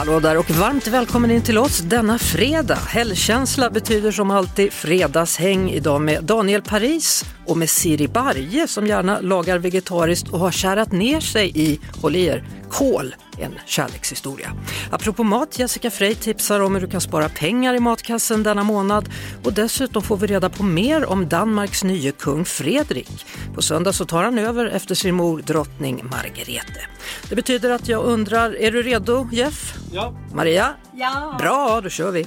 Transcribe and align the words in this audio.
Hallå 0.00 0.20
där 0.20 0.38
och 0.38 0.50
varmt 0.50 0.86
välkommen 0.86 1.30
in 1.30 1.42
till 1.42 1.58
oss 1.58 1.78
denna 1.78 2.18
fredag. 2.18 2.78
Helgkänsla 2.88 3.70
betyder 3.70 4.10
som 4.10 4.30
alltid 4.30 4.72
fredagshäng 4.72 5.70
idag 5.70 6.00
med 6.00 6.24
Daniel 6.24 6.62
Paris 6.62 7.24
och 7.46 7.56
med 7.56 7.70
Siri 7.70 8.08
Barje 8.08 8.68
som 8.68 8.86
gärna 8.86 9.20
lagar 9.20 9.58
vegetariskt 9.58 10.28
och 10.28 10.38
har 10.38 10.50
kärat 10.50 10.92
ner 10.92 11.20
sig 11.20 11.52
i, 11.54 11.80
håll 12.02 12.16
i 12.16 12.24
er, 12.24 12.44
kål. 12.70 13.14
En 13.38 13.54
kärlekshistoria. 13.66 14.52
Apropå 14.90 15.24
mat, 15.24 15.58
Jessica 15.58 15.90
Frey 15.90 16.14
tipsar 16.14 16.60
om 16.60 16.74
hur 16.74 16.80
du 16.80 16.86
kan 16.86 17.00
spara 17.00 17.28
pengar 17.28 17.74
i 17.74 17.80
matkassen 17.80 18.42
denna 18.42 18.62
månad 18.62 19.08
och 19.44 19.52
dessutom 19.52 20.02
får 20.02 20.16
vi 20.16 20.26
reda 20.26 20.48
på 20.48 20.62
mer 20.62 21.06
om 21.06 21.28
Danmarks 21.28 21.84
nye 21.84 22.12
kung 22.12 22.44
Fredrik. 22.44 23.26
På 23.54 23.62
söndag 23.62 23.92
så 23.92 24.04
tar 24.04 24.24
han 24.24 24.38
över 24.38 24.66
efter 24.66 24.94
sin 24.94 25.14
mor 25.14 25.42
drottning 25.42 26.04
Margrethe. 26.10 26.86
Det 27.28 27.34
betyder 27.34 27.70
att 27.70 27.88
jag 27.88 28.04
undrar, 28.04 28.56
är 28.56 28.70
du 28.70 28.82
redo 28.82 29.28
Jeff? 29.32 29.74
Ja. 29.92 30.14
Maria? 30.34 30.68
Ja. 30.94 31.34
Bra, 31.38 31.80
då 31.80 31.88
kör 31.88 32.10
vi. 32.10 32.26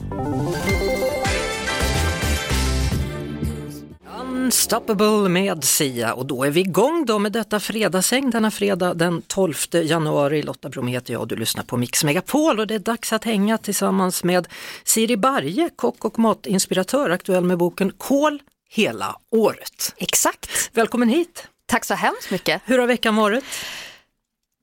Unstoppable 4.44 5.30
med 5.30 5.64
Sia 5.64 6.14
och 6.14 6.26
då 6.26 6.44
är 6.44 6.50
vi 6.50 6.60
igång 6.60 7.06
då 7.06 7.20
med 7.20 7.32
detta 7.32 7.60
fredagshäng 7.60 8.30
denna 8.30 8.52
fredag 8.52 8.94
den 8.94 9.22
12 9.22 9.56
januari. 9.72 10.42
Lotta 10.42 10.70
Bromé 10.70 10.92
heter 10.92 11.14
jag 11.14 11.22
och 11.22 11.28
du 11.28 11.36
lyssnar 11.36 11.64
på 11.64 11.78
Mix 11.78 12.04
Megapol 12.04 12.60
och 12.60 12.68
det 12.68 12.76
är 12.76 12.80
dags 12.80 13.14
att 13.14 13.24
hänga 13.24 13.58
tillsammans 13.58 14.24
med 14.24 14.48
Siri 14.84 15.18
Barje, 15.18 15.70
kock 15.76 16.06
och 16.06 16.20
matinspiratör, 16.20 17.10
aktuell 17.10 17.44
med 17.44 17.58
boken 17.58 17.92
Kol 17.92 18.42
hela 18.70 19.16
året. 19.32 19.94
Exakt. 19.98 20.70
Välkommen 20.74 21.10
hit! 21.10 21.48
Tack 21.66 21.86
så 21.86 21.94
hemskt 21.94 22.32
mycket. 22.32 22.62
Hur 22.66 22.80
har 22.80 22.88
veckan 22.88 23.16
varit? 23.16 23.44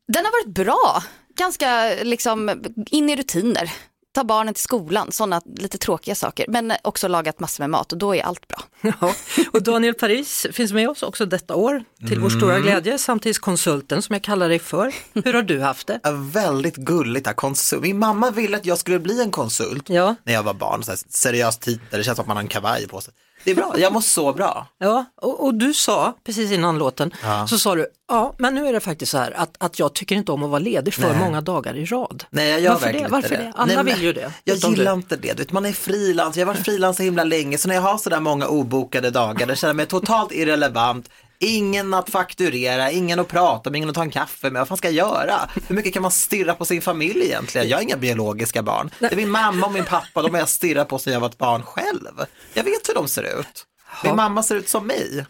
Den 0.09 0.25
har 0.25 0.33
varit 0.33 0.55
bra. 0.55 1.03
Ganska 1.37 1.95
liksom 2.03 2.63
in 2.91 3.11
i 3.11 3.17
rutiner. 3.17 3.73
Ta 4.15 4.25
barnen 4.25 4.55
till 4.55 4.63
skolan, 4.63 5.13
sådana 5.13 5.41
lite 5.57 5.79
tråkiga 5.79 6.15
saker. 6.15 6.45
Men 6.49 6.73
också 6.83 7.09
lagat 7.09 7.41
massor 7.41 7.63
med 7.63 7.71
mat 7.71 7.93
och 7.93 7.99
då 7.99 8.15
är 8.17 8.23
allt 8.23 8.49
bra. 8.49 8.63
Ja, 9.01 9.15
och 9.53 9.63
Daniel 9.63 9.95
Paris 9.95 10.47
finns 10.53 10.73
med 10.73 10.89
oss 10.89 11.03
också 11.03 11.27
detta 11.27 11.55
år 11.55 11.85
till 12.09 12.21
vår 12.21 12.31
stora 12.31 12.61
glädje, 12.61 12.99
samtidskonsulten 12.99 14.03
som 14.03 14.13
jag 14.13 14.23
kallar 14.23 14.49
dig 14.49 14.59
för. 14.59 14.93
Hur 15.25 15.33
har 15.35 15.43
du 15.43 15.61
haft 15.61 15.87
det? 15.87 16.01
Ja, 16.03 16.11
Väldigt 16.13 16.77
gulligt 16.77 17.27
att 17.27 17.37
konsult. 17.37 17.83
Min 17.83 17.99
mamma 17.99 18.31
ville 18.31 18.57
att 18.57 18.67
jag 18.67 18.79
skulle 18.79 18.99
bli 18.99 19.23
en 19.23 19.31
konsult 19.31 19.89
Ja. 19.89 20.15
när 20.25 20.33
jag 20.33 20.43
var 20.43 20.55
barn. 20.55 20.83
Så 20.83 20.91
här, 20.91 20.99
seriös 21.09 21.59
titel, 21.59 21.99
det 21.99 22.05
känns 22.05 22.17
som 22.17 22.23
att 22.23 22.29
man 22.29 22.37
har 22.37 22.43
en 22.43 22.49
kavaj 22.49 22.89
på 22.89 23.01
sig. 23.01 23.15
Det 23.45 23.51
är 23.51 23.55
bra, 23.55 23.75
jag 23.79 23.93
mår 23.93 24.01
så 24.01 24.33
bra. 24.33 24.67
Ja, 24.79 25.05
och, 25.17 25.45
och 25.45 25.55
du 25.55 25.75
sa 25.75 26.15
precis 26.25 26.53
innan 26.53 26.79
låten, 26.79 27.13
Ja. 27.23 27.47
så 27.47 27.59
sa 27.59 27.75
du, 27.75 27.87
ja 28.09 28.35
men 28.39 28.55
nu 28.55 28.67
är 28.67 28.73
det 28.73 28.81
faktiskt 28.81 29.13
så 29.13 29.19
här 29.19 29.33
att, 29.37 29.57
att 29.59 29.79
jag 29.79 29.95
tycker 29.95 30.15
inte 30.17 30.33
om 30.33 30.43
att 30.43 30.51
vara 30.51 30.59
ledig 30.59 30.95
för 30.95 31.09
Nej. 31.09 31.19
många 31.19 31.41
dagar 31.41 31.77
i 31.77 31.85
rad. 31.85 32.25
Nej, 32.31 32.51
jag 32.51 32.61
gör 32.61 32.71
Varför 32.71 32.87
verkligen 32.87 33.11
det? 33.11 33.17
inte 33.17 33.29
Varför 33.29 33.45
det. 33.45 33.51
det? 33.51 33.53
Alla 33.75 33.83
Nej, 33.83 33.95
vill 33.95 34.03
ju 34.05 34.13
det. 34.13 34.33
Jag 34.45 34.57
gillar 34.57 34.85
du. 34.93 34.97
inte 34.97 35.17
det. 35.17 35.33
Du 35.33 35.43
vet, 35.43 35.53
man 35.53 35.67
är 35.67 35.73
frilans, 35.73 36.37
jag 36.37 36.47
har 36.47 36.55
varit 36.55 36.65
frilans 36.65 36.97
så 36.97 37.03
himla 37.03 37.25
länge, 37.25 37.59
så 37.59 37.69
när 37.69 37.75
jag 37.75 37.83
har 37.83 37.99
sådär 37.99 38.21
många 38.21 38.47
obokade 38.49 39.11
dagar, 39.11 39.47
det 39.47 39.57
känner 39.57 39.75
mig 39.75 39.87
totalt 39.87 40.33
irrelevant. 40.33 41.09
Ingen 41.43 41.95
att 41.95 42.11
fakturera, 42.11 42.91
ingen 42.91 43.21
att 43.21 43.29
prata 43.29 43.71
med, 43.71 43.77
ingen 43.79 43.89
att 43.89 43.95
ta 43.95 44.03
en 44.03 44.11
kaffe 44.11 44.51
med. 44.51 44.61
Vad 44.61 44.69
fan 44.69 44.77
ska 44.77 44.91
jag 44.91 45.09
göra? 45.09 45.51
Hur 45.69 45.75
mycket 45.75 45.93
kan 45.93 46.03
man 46.03 46.11
stirra 46.11 46.55
på 46.55 46.65
sin 46.65 46.83
familj 46.83 47.25
egentligen? 47.25 47.69
Jag 47.69 47.77
har 47.77 47.83
inga 47.83 47.97
biologiska 47.97 48.63
barn. 48.63 48.91
Det 48.99 49.13
är 49.13 49.17
min 49.17 49.31
mamma 49.31 49.67
och 49.67 49.73
min 49.73 49.85
pappa, 49.85 50.23
de 50.23 50.31
har 50.31 50.39
jag 50.39 50.49
stirrat 50.49 50.89
på 50.89 50.99
sedan 50.99 51.13
jag 51.13 51.21
var 51.21 51.29
ett 51.29 51.39
barn 51.39 51.63
själv. 51.63 52.27
Jag 52.55 52.65
vet 52.65 52.89
hur 52.89 52.95
de 52.95 53.09
ser 53.09 53.41
ut. 53.41 53.67
Min 54.05 54.17
mamma 54.17 54.43
ser 54.43 54.55
ut 54.55 54.69
som 54.69 54.87
mig. 54.87 55.27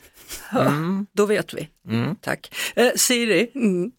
Då 1.12 1.26
vet 1.26 1.54
vi. 1.54 1.68
Mm. 1.88 2.16
Tack. 2.16 2.54
Eh, 2.74 2.90
Siri, 2.96 3.50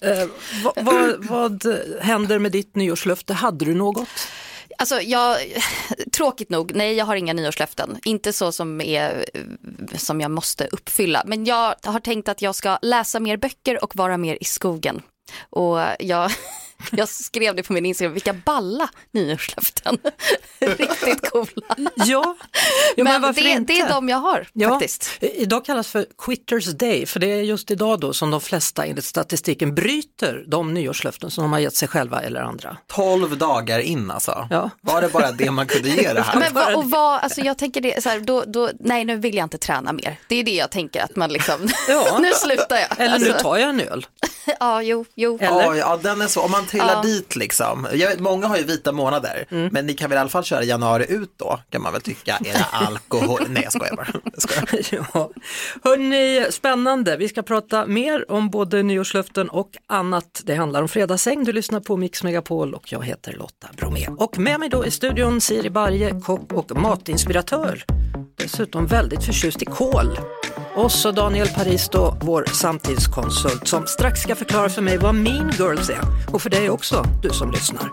eh, 0.02 0.30
vad, 0.64 0.86
vad, 0.86 1.26
vad 1.26 1.66
händer 2.02 2.40
med 2.40 2.52
ditt 2.52 2.76
nyårslöfte? 2.76 3.34
Hade 3.34 3.66
du 3.66 3.76
något? 3.76 4.10
Alltså 4.78 5.02
jag, 5.02 5.38
tråkigt 6.14 6.50
nog, 6.50 6.76
nej 6.76 6.94
jag 6.94 7.06
har 7.06 7.16
inga 7.16 7.34
nyårslöften. 7.34 7.98
Inte 8.04 8.34
så 8.34 8.52
som, 8.52 8.82
är, 8.82 9.26
som 9.96 10.22
jag 10.22 10.32
måste 10.32 10.68
uppfylla. 10.68 11.24
Men 11.26 11.46
jag 11.46 11.76
har 11.84 12.00
tänkt 12.00 12.30
att 12.30 12.42
jag 12.42 12.56
ska 12.56 12.78
läsa 12.82 13.20
mer 13.20 13.38
böcker 13.38 13.84
och 13.84 13.96
vara 13.96 14.18
mer 14.18 14.38
i 14.42 14.46
skogen. 14.46 15.02
Och 15.50 15.80
jag, 16.00 16.32
jag 16.92 17.10
skrev 17.10 17.56
det 17.56 17.64
på 17.64 17.74
min 17.74 17.86
Instagram, 17.86 18.14
vilka 18.14 18.34
balla 18.34 18.90
nyårslöften. 19.12 19.98
Riktigt 20.60 21.30
coola. 21.32 21.76
Ja, 21.96 22.36
ja 22.96 23.04
men 23.04 23.22
varför 23.22 23.42
det, 23.42 23.50
inte? 23.50 23.74
det 23.74 23.80
är 23.80 23.90
de 23.90 24.10
jag 24.10 24.18
har 24.18 24.48
Ja, 24.54 24.70
faktiskt. 24.70 25.10
Idag 25.22 25.66
kallas 25.66 25.88
för 25.88 26.06
Quitters 26.26 26.66
Day, 26.66 27.06
för 27.06 27.20
det 27.20 27.28
är 27.32 27.42
just 27.42 27.72
idag 27.72 28.00
då 28.00 28.14
som 28.14 28.32
de 28.32 28.42
flesta 28.42 28.86
enligt 28.86 29.06
statistiken 29.06 29.76
bryter 29.76 30.44
de 30.48 30.74
nyårslöften 30.74 31.32
som 31.32 31.44
de 31.44 31.54
har 31.54 31.60
gett 31.60 31.76
sig 31.76 31.88
själva 31.88 32.22
eller 32.22 32.42
andra. 32.42 32.78
12 32.88 33.38
dagar 33.38 33.80
in 33.80 34.12
alltså. 34.12 34.48
Ja. 34.50 34.70
Var 34.82 35.02
det 35.02 35.10
bara 35.10 35.32
det 35.32 35.52
man 35.52 35.68
kunde 35.68 35.90
ge 35.90 36.14
det 36.14 36.22
här? 36.22 36.36
Men 36.40 36.54
vad, 36.54 36.76
och 36.76 36.90
vad, 36.90 37.20
alltså 37.20 37.42
jag 37.42 37.58
tänker 37.58 37.82
det, 37.82 38.04
så 38.04 38.10
här, 38.10 38.20
då, 38.20 38.44
då, 38.48 38.70
nej 38.80 39.06
nu 39.06 39.18
vill 39.18 39.36
jag 39.36 39.46
inte 39.46 39.58
träna 39.58 39.94
mer. 39.94 40.20
Det 40.28 40.36
är 40.36 40.44
det 40.44 40.56
jag 40.56 40.72
tänker 40.72 41.02
att 41.04 41.16
man 41.16 41.34
liksom, 41.34 41.70
Ja. 41.88 42.18
nu 42.22 42.32
slutar 42.34 42.76
jag. 42.78 43.00
Eller 43.00 43.20
nu 43.20 43.26
Alltså, 43.30 43.44
tar 43.44 43.58
jag 43.58 43.70
en 43.70 43.80
öl. 43.82 44.06
Ja, 44.60 44.82
jo, 44.82 45.06
jo. 45.16 45.38
Eller? 45.42 45.70
Oj, 45.70 45.78
ja, 45.78 46.00
den 46.04 46.22
är 46.22 46.28
så, 46.28 46.42
om 46.42 46.52
man 46.52 46.66
trillar 46.66 46.94
Ja. 46.94 47.02
dit 47.02 47.36
liksom. 47.36 47.88
Jag 47.94 48.10
vet, 48.10 48.20
många 48.20 48.48
har 48.48 48.58
ju 48.58 48.64
vita 48.64 48.92
månader, 48.92 49.46
Mm. 49.52 49.70
men 49.72 49.86
ni 49.86 49.94
kan 49.94 50.10
väl 50.10 50.18
i 50.18 50.20
alla 50.20 50.30
fall 50.30 50.44
köra 50.44 50.64
januari 50.64 51.06
ut 51.10 51.34
då, 51.38 51.60
kan 51.70 51.82
man 51.82 51.94
väl 51.94 52.02
tycka. 52.02 52.40
Era 52.46 52.64
alkohol, 52.72 53.42
nej 53.50 53.64
jag 53.64 53.74
skojar 53.74 53.96
bara. 53.96 54.08
Jag 54.34 54.42
skojar. 54.42 55.08
Ja. 55.14 55.30
Hörrni, 55.84 56.46
spännande. 56.52 57.18
Vi 57.18 57.30
ska 57.30 57.42
prata 57.42 57.86
mer 57.86 58.32
om 58.32 58.50
både 58.50 58.84
nyårslöften 58.84 59.50
och 59.50 59.70
annat. 59.88 60.42
Det 60.44 60.56
handlar 60.56 60.82
om 60.82 60.88
fredagsäng. 60.88 61.44
Du 61.44 61.54
lyssnar 61.54 61.80
på 61.80 61.98
Mix 61.98 62.24
Megapol 62.24 62.74
och 62.74 62.92
jag 62.92 63.06
heter 63.06 63.34
Lotta 63.34 63.68
Bromé. 63.78 64.08
Och 64.18 64.40
med 64.40 64.60
mig 64.60 64.70
då 64.70 64.86
i 64.86 64.92
studion 64.92 65.42
Siri 65.42 65.70
Barje, 65.70 66.20
kock 66.22 66.54
och 66.54 66.72
matinspiratör. 66.82 67.84
Dessutom 68.36 68.86
väldigt 68.88 69.24
förtjust 69.24 69.62
i 69.62 69.66
kål. 69.66 70.20
Och 70.76 70.92
så 70.92 71.12
Daniel 71.12 71.48
Paris 71.48 71.90
då, 71.90 72.18
vår 72.22 72.46
samtidskonsult 72.46 73.68
som 73.68 73.88
strax 73.88 74.22
ska 74.22 74.36
förklara 74.36 74.70
för 74.70 74.82
mig 74.82 74.98
vad 74.98 75.16
Mean 75.16 75.52
Girls 75.60 75.90
är. 75.90 76.02
Och 76.34 76.42
för 76.42 76.50
dig 76.50 76.70
också, 76.70 77.04
du 77.22 77.30
som 77.30 77.52
lyssnar. 77.52 77.90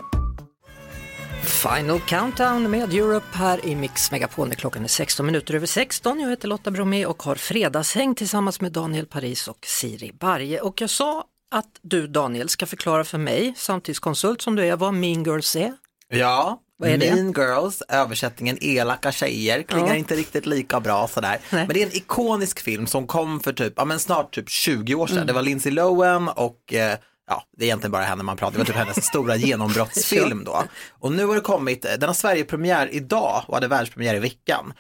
Final 1.45 2.01
Countdown 2.01 2.71
med 2.71 2.95
Europe 2.95 3.27
här 3.33 3.67
i 3.67 3.75
Mix 3.77 4.11
Megapol 4.11 4.55
klockan 4.55 4.85
är 4.85 4.89
16 4.89 5.27
minuter 5.27 5.55
över 5.55 5.67
16. 5.67 6.21
Jag 6.21 6.31
heter 6.31 6.49
Lotta 6.49 6.71
Bromé 6.71 7.07
och 7.07 7.23
har 7.23 7.35
fredagshäng 7.35 8.15
tillsammans 8.15 8.61
med 8.61 8.73
Daniel 8.73 9.07
Paris 9.07 9.49
och 9.49 9.67
Siri 9.67 10.13
Barje. 10.21 10.61
Och 10.61 10.81
jag 10.81 10.91
sa 10.91 11.25
att 11.51 11.79
du 11.83 12.07
Daniel 12.07 12.49
ska 12.49 12.67
förklara 12.67 13.05
för 13.05 13.19
mig, 13.19 13.55
samtidskonsult 13.57 14.43
som 14.43 14.57
du 14.57 14.67
är, 14.67 14.77
vad 14.77 14.95
Mean 14.95 15.25
Girls 15.25 15.57
är. 15.57 15.75
Ja, 16.09 16.61
vad 16.79 16.91
är 16.91 16.99
det? 16.99 17.15
Mean 17.15 17.33
Girls, 17.33 17.83
översättningen 17.89 18.59
elaka 18.61 19.13
tjejer, 19.13 19.63
klingar 19.63 19.89
Ja. 19.89 19.95
inte 19.95 20.15
riktigt 20.17 20.47
lika 20.47 20.81
bra 20.81 21.09
sådär. 21.09 21.39
Nej. 21.51 21.67
Men 21.67 21.75
det 21.75 21.83
är 21.83 21.87
en 21.87 21.97
ikonisk 21.97 22.61
film 22.61 22.87
som 22.87 23.07
kom 23.07 23.41
för 23.41 23.53
typ, 23.53 23.73
ja 23.77 23.85
men 23.85 23.99
snart 23.99 24.35
typ 24.35 24.49
20 24.51 24.95
år 24.95 25.07
sedan. 25.07 25.17
Mm. 25.17 25.27
Det 25.27 25.33
var 25.33 25.43
Lindsay 25.43 25.73
Lohan 25.73 26.29
och 26.29 26.75
eh, 26.75 26.99
ja, 27.31 27.43
det 27.57 27.65
är 27.65 27.67
egentligen 27.67 27.93
bara 27.93 28.03
henne 28.05 28.23
man 28.23 28.37
pratar, 28.37 28.53
det 28.53 28.59
var 28.59 28.65
typ 28.65 28.77
hennes 28.77 29.05
stora 29.07 29.37
genombrottsfilm 29.47 30.45
då. 30.45 30.65
Och 30.91 31.13
nu 31.13 31.25
har 31.27 31.35
det 31.35 31.41
kommit, 31.41 31.83
den 31.83 32.03
har 32.03 32.15
Sverige-premiär 32.15 32.89
idag 32.93 33.43
och 33.47 33.55
hade 33.55 33.69
världspremiär 33.69 34.15
i 34.15 34.19
veckan. 34.19 34.73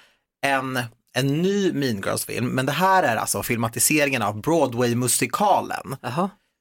En, 0.47 0.79
en 1.15 1.43
ny 1.43 1.73
Mean 1.73 1.97
Girls-film, 1.97 2.47
men 2.49 2.67
det 2.67 2.73
här 2.73 3.03
är 3.03 3.17
alltså 3.17 3.43
filmatiseringen 3.43 4.23
av 4.23 4.41
Broadway-musikalen. 4.41 5.97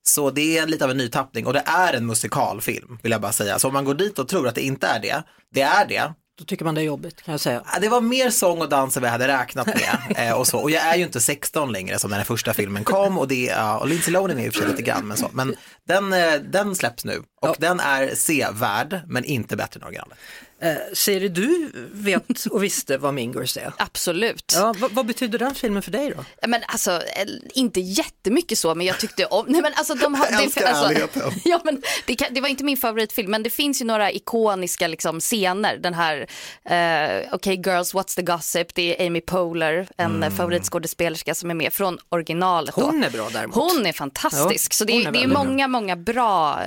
Så 0.07 0.31
det 0.31 0.57
är 0.57 0.67
lite 0.67 0.85
av 0.85 0.91
en 0.91 0.97
ny 0.97 1.09
tappning 1.09 1.45
och 1.45 1.53
det 1.53 1.63
är 1.65 1.93
en 1.93 2.05
musikalfilm 2.05 2.99
vill 3.03 3.11
jag 3.11 3.21
bara 3.21 3.31
säga. 3.31 3.59
Så 3.59 3.67
om 3.67 3.73
man 3.73 3.85
går 3.85 3.93
dit 3.93 4.19
och 4.19 4.27
tror 4.27 4.47
att 4.47 4.55
det 4.55 4.61
inte 4.61 4.87
är 4.87 4.99
det, 4.99 5.23
det 5.53 5.61
är 5.61 5.87
det. 5.87 6.13
Då 6.39 6.45
tycker 6.45 6.65
man 6.65 6.75
det 6.75 6.81
är 6.81 6.85
jobbigt 6.85 7.21
kan 7.21 7.31
jag 7.31 7.41
säga. 7.41 7.63
Det 7.81 7.89
var 7.89 8.01
mer 8.01 8.29
sång 8.29 8.61
och 8.61 8.69
dans 8.69 8.97
än 8.97 9.03
vi 9.03 9.09
hade 9.09 9.27
räknat 9.27 9.67
med. 9.67 9.97
eh, 10.27 10.33
och, 10.33 10.47
så. 10.47 10.59
och 10.59 10.71
jag 10.71 10.83
är 10.83 10.95
ju 10.95 11.03
inte 11.03 11.19
16 11.19 11.71
längre 11.71 11.99
som 11.99 12.09
när 12.09 12.17
den 12.17 12.25
första 12.25 12.53
filmen 12.53 12.83
kom 12.83 13.17
och, 13.17 13.27
det, 13.27 13.55
och 13.79 13.87
Lindsay 13.87 14.13
Lohan 14.13 14.39
är 14.39 14.47
och 14.47 14.53
för 14.53 14.61
sig 14.61 14.69
lite 14.69 14.81
grann 14.81 15.07
men 15.07 15.17
så. 15.17 15.29
Men 15.33 15.55
den, 15.87 16.13
eh, 16.13 16.33
den 16.33 16.75
släpps 16.75 17.05
nu 17.05 17.21
Och 17.41 17.47
Ja. 17.47 17.55
den 17.57 17.79
är 17.79 18.15
sevärd, 18.15 19.01
men 19.07 19.23
inte 19.23 19.55
bättre 19.55 19.79
än 19.79 19.83
originalet. 19.83 20.17
Eh, 20.61 20.75
Siri, 20.93 21.29
du 21.29 21.71
vet 21.91 22.45
och 22.45 22.63
visste 22.63 22.97
vad 22.97 23.13
Mean 23.13 23.31
Girls 23.31 23.57
är. 23.57 23.73
Absolut. 23.77 24.53
Ja, 24.55 24.73
vad, 24.77 24.91
vad 24.91 25.05
betyder 25.05 25.39
den 25.39 25.55
filmen 25.55 25.81
för 25.81 25.91
dig 25.91 26.13
då? 26.17 26.47
Men 26.47 26.63
alltså, 26.67 26.91
eh, 26.91 27.27
inte 27.53 27.79
jättemycket 27.79 28.59
så, 28.59 28.75
men 28.75 28.85
jag 28.85 28.99
tyckte 28.99 29.25
om, 29.25 29.45
nej 29.47 29.61
men 29.61 29.73
alltså 29.75 29.93
de 29.93 30.15
har, 30.15 30.27
Jag 30.31 30.43
älskar 30.43 30.65
ärligheten. 30.65 31.31
ja, 31.45 31.61
men 31.63 31.81
det, 32.05 32.15
kan, 32.15 32.27
det 32.31 32.41
var 32.41 32.49
inte 32.49 32.63
min 32.63 32.77
favoritfilm, 32.77 33.31
men 33.31 33.43
det 33.43 33.49
finns 33.49 33.81
ju 33.81 33.85
några 33.85 34.11
ikoniska 34.11 34.87
liksom, 34.87 35.19
scener, 35.19 35.77
den 35.77 35.93
här, 35.93 36.27
eh, 36.65 37.33
okay 37.33 37.55
girls, 37.55 37.93
what's 37.93 38.15
the 38.15 38.21
gossip, 38.21 38.75
det 38.75 39.01
är 39.01 39.07
Amy 39.07 39.21
Poehler, 39.21 39.87
en 39.97 40.15
mm. 40.15 40.31
favoritskådespelerska 40.31 41.35
som 41.35 41.49
är 41.49 41.55
med 41.55 41.73
från 41.73 41.97
originalet. 42.09 42.75
Då. 42.75 42.81
Hon 42.81 43.03
är 43.03 43.09
bra 43.09 43.29
däremot. 43.33 43.55
Hon 43.55 43.85
är 43.85 43.93
fantastisk, 43.93 44.71
Ja, 44.71 44.75
så 44.75 44.85
det, 44.85 44.93
är 44.93 45.07
är 45.07 45.11
det 45.11 45.23
är 45.23 45.27
många, 45.27 45.67
många 45.67 45.95
bra, 45.95 46.59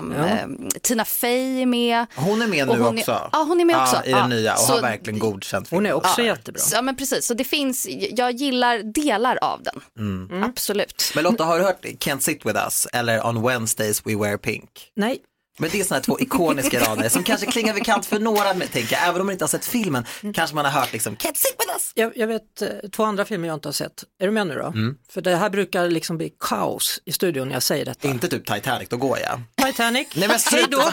ehm, 0.00 0.12
ehm, 0.12 0.68
Tina 0.82 1.04
Fey 1.04 1.62
är 1.62 1.66
med. 1.66 2.06
Hon 2.16 2.42
är 2.42 2.46
med 2.46 2.68
nu 2.68 2.72
hon 2.78 2.98
är- 2.98 3.00
också. 3.00 3.28
ja, 3.32 3.44
hon 3.48 3.60
är 3.60 3.64
med 3.64 3.76
också. 3.82 3.96
Ja, 3.96 4.04
I 4.04 4.10
den 4.10 4.18
Ja, 4.20 4.26
nya 4.26 4.52
och 4.54 4.60
så- 4.60 4.72
har 4.72 4.80
verkligen 4.82 5.18
godkänt 5.18 5.68
Hon 5.70 5.78
är 5.86 5.90
filmen. 5.90 5.96
också 6.06 6.20
Ja, 6.20 6.26
jättebra. 6.26 6.60
så- 6.60 6.76
Ja 6.76 6.82
men 6.82 6.96
precis, 6.96 7.26
så 7.26 7.34
det 7.34 7.44
finns, 7.44 7.86
jag 8.10 8.32
gillar 8.32 8.78
delar 8.92 9.38
av 9.42 9.62
den. 9.62 9.80
Mm. 10.28 10.42
Absolut. 10.42 11.12
Men 11.14 11.24
Lotta, 11.24 11.44
har 11.44 11.58
du 11.58 11.64
hört 11.64 11.84
Can't 11.84 12.20
sit 12.20 12.46
with 12.46 12.58
us 12.64 12.86
eller 12.92 13.26
On 13.26 13.42
Wednesdays 13.42 14.06
we 14.06 14.14
wear 14.16 14.36
pink? 14.36 14.70
Nej, 14.96 15.18
Men 15.58 15.70
det 15.70 15.80
är 15.80 15.84
sådana 15.84 15.96
här 15.98 16.02
två 16.04 16.20
ikoniska 16.20 16.80
rader 16.90 17.08
som 17.08 17.24
kanske 17.24 17.46
klingar 17.46 17.74
bekant 17.74 18.06
för 18.06 18.18
några, 18.18 18.54
tänker 18.54 18.96
jag. 18.96 19.08
Även 19.08 19.20
om 19.20 19.26
man 19.26 19.32
inte 19.32 19.44
har 19.44 19.48
sett 19.48 19.64
filmen 19.66 20.04
kanske 20.34 20.56
man 20.56 20.64
har 20.64 20.72
hört 20.72 20.92
liksom 20.92 21.16
Can't 21.16 21.34
sit 21.34 21.56
with 21.58 21.72
us. 21.74 21.92
jag, 21.94 22.16
jag 22.16 22.26
vet 22.26 22.62
eh, 22.62 22.68
två 22.92 23.04
andra 23.04 23.24
filmer 23.24 23.48
jag 23.48 23.54
inte 23.56 23.68
har 23.68 23.72
sett. 23.72 24.04
Är 24.20 24.26
du 24.26 24.32
med 24.32 24.46
nu 24.46 24.54
då? 24.54 24.66
Mm. 24.66 24.96
För 25.08 25.20
det 25.20 25.36
här 25.36 25.50
brukar 25.50 25.88
liksom 25.88 26.16
bli 26.16 26.32
kaos 26.40 27.00
i 27.04 27.12
studion 27.12 27.48
när 27.48 27.54
jag 27.54 27.62
säger 27.62 27.84
detta. 27.84 28.08
Inte 28.08 28.28
typ 28.28 28.46
Titanic, 28.54 28.88
då 28.88 28.96
går 28.96 29.18
jag. 29.18 29.66
Titanic, 29.66 30.08
Nej 30.14 30.28
men 30.28 30.38
hej 30.50 30.64
då! 30.70 30.90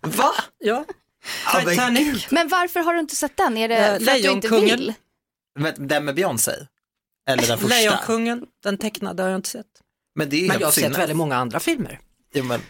Va? 0.00 0.30
Ja. 0.58 0.84
Ja, 1.44 1.60
men 1.64 1.70
Titanic, 1.70 2.30
Men 2.30 2.48
varför 2.48 2.80
har 2.80 2.94
du 2.94 3.00
inte 3.00 3.16
sett 3.16 3.36
den? 3.36 3.56
Är 3.56 3.68
det 3.68 3.76
Eh, 3.76 3.98
för 4.04 4.12
att 4.12 4.22
du 4.22 4.30
inte 4.30 4.48
vill? 4.60 4.92
Men 5.58 5.88
Den 5.88 6.04
med 6.04 6.14
Beyoncé? 6.14 6.52
Eller 7.28 7.46
den 7.46 7.58
första? 7.58 7.76
Lejonkungen, 7.76 8.46
den 8.62 8.78
tecknade 8.78 9.22
har 9.22 9.30
jag 9.30 9.38
inte 9.38 9.48
sett. 9.48 9.66
Men 10.14 10.28
det 10.28 10.44
är 10.44 10.48
Men 10.48 10.60
jag 10.60 10.66
har 10.66 10.72
sett 10.72 10.98
väldigt 10.98 11.16
många 11.16 11.36
andra 11.36 11.60
filmer. 11.60 12.00
Jo, 12.34 12.44
men, 12.44 12.60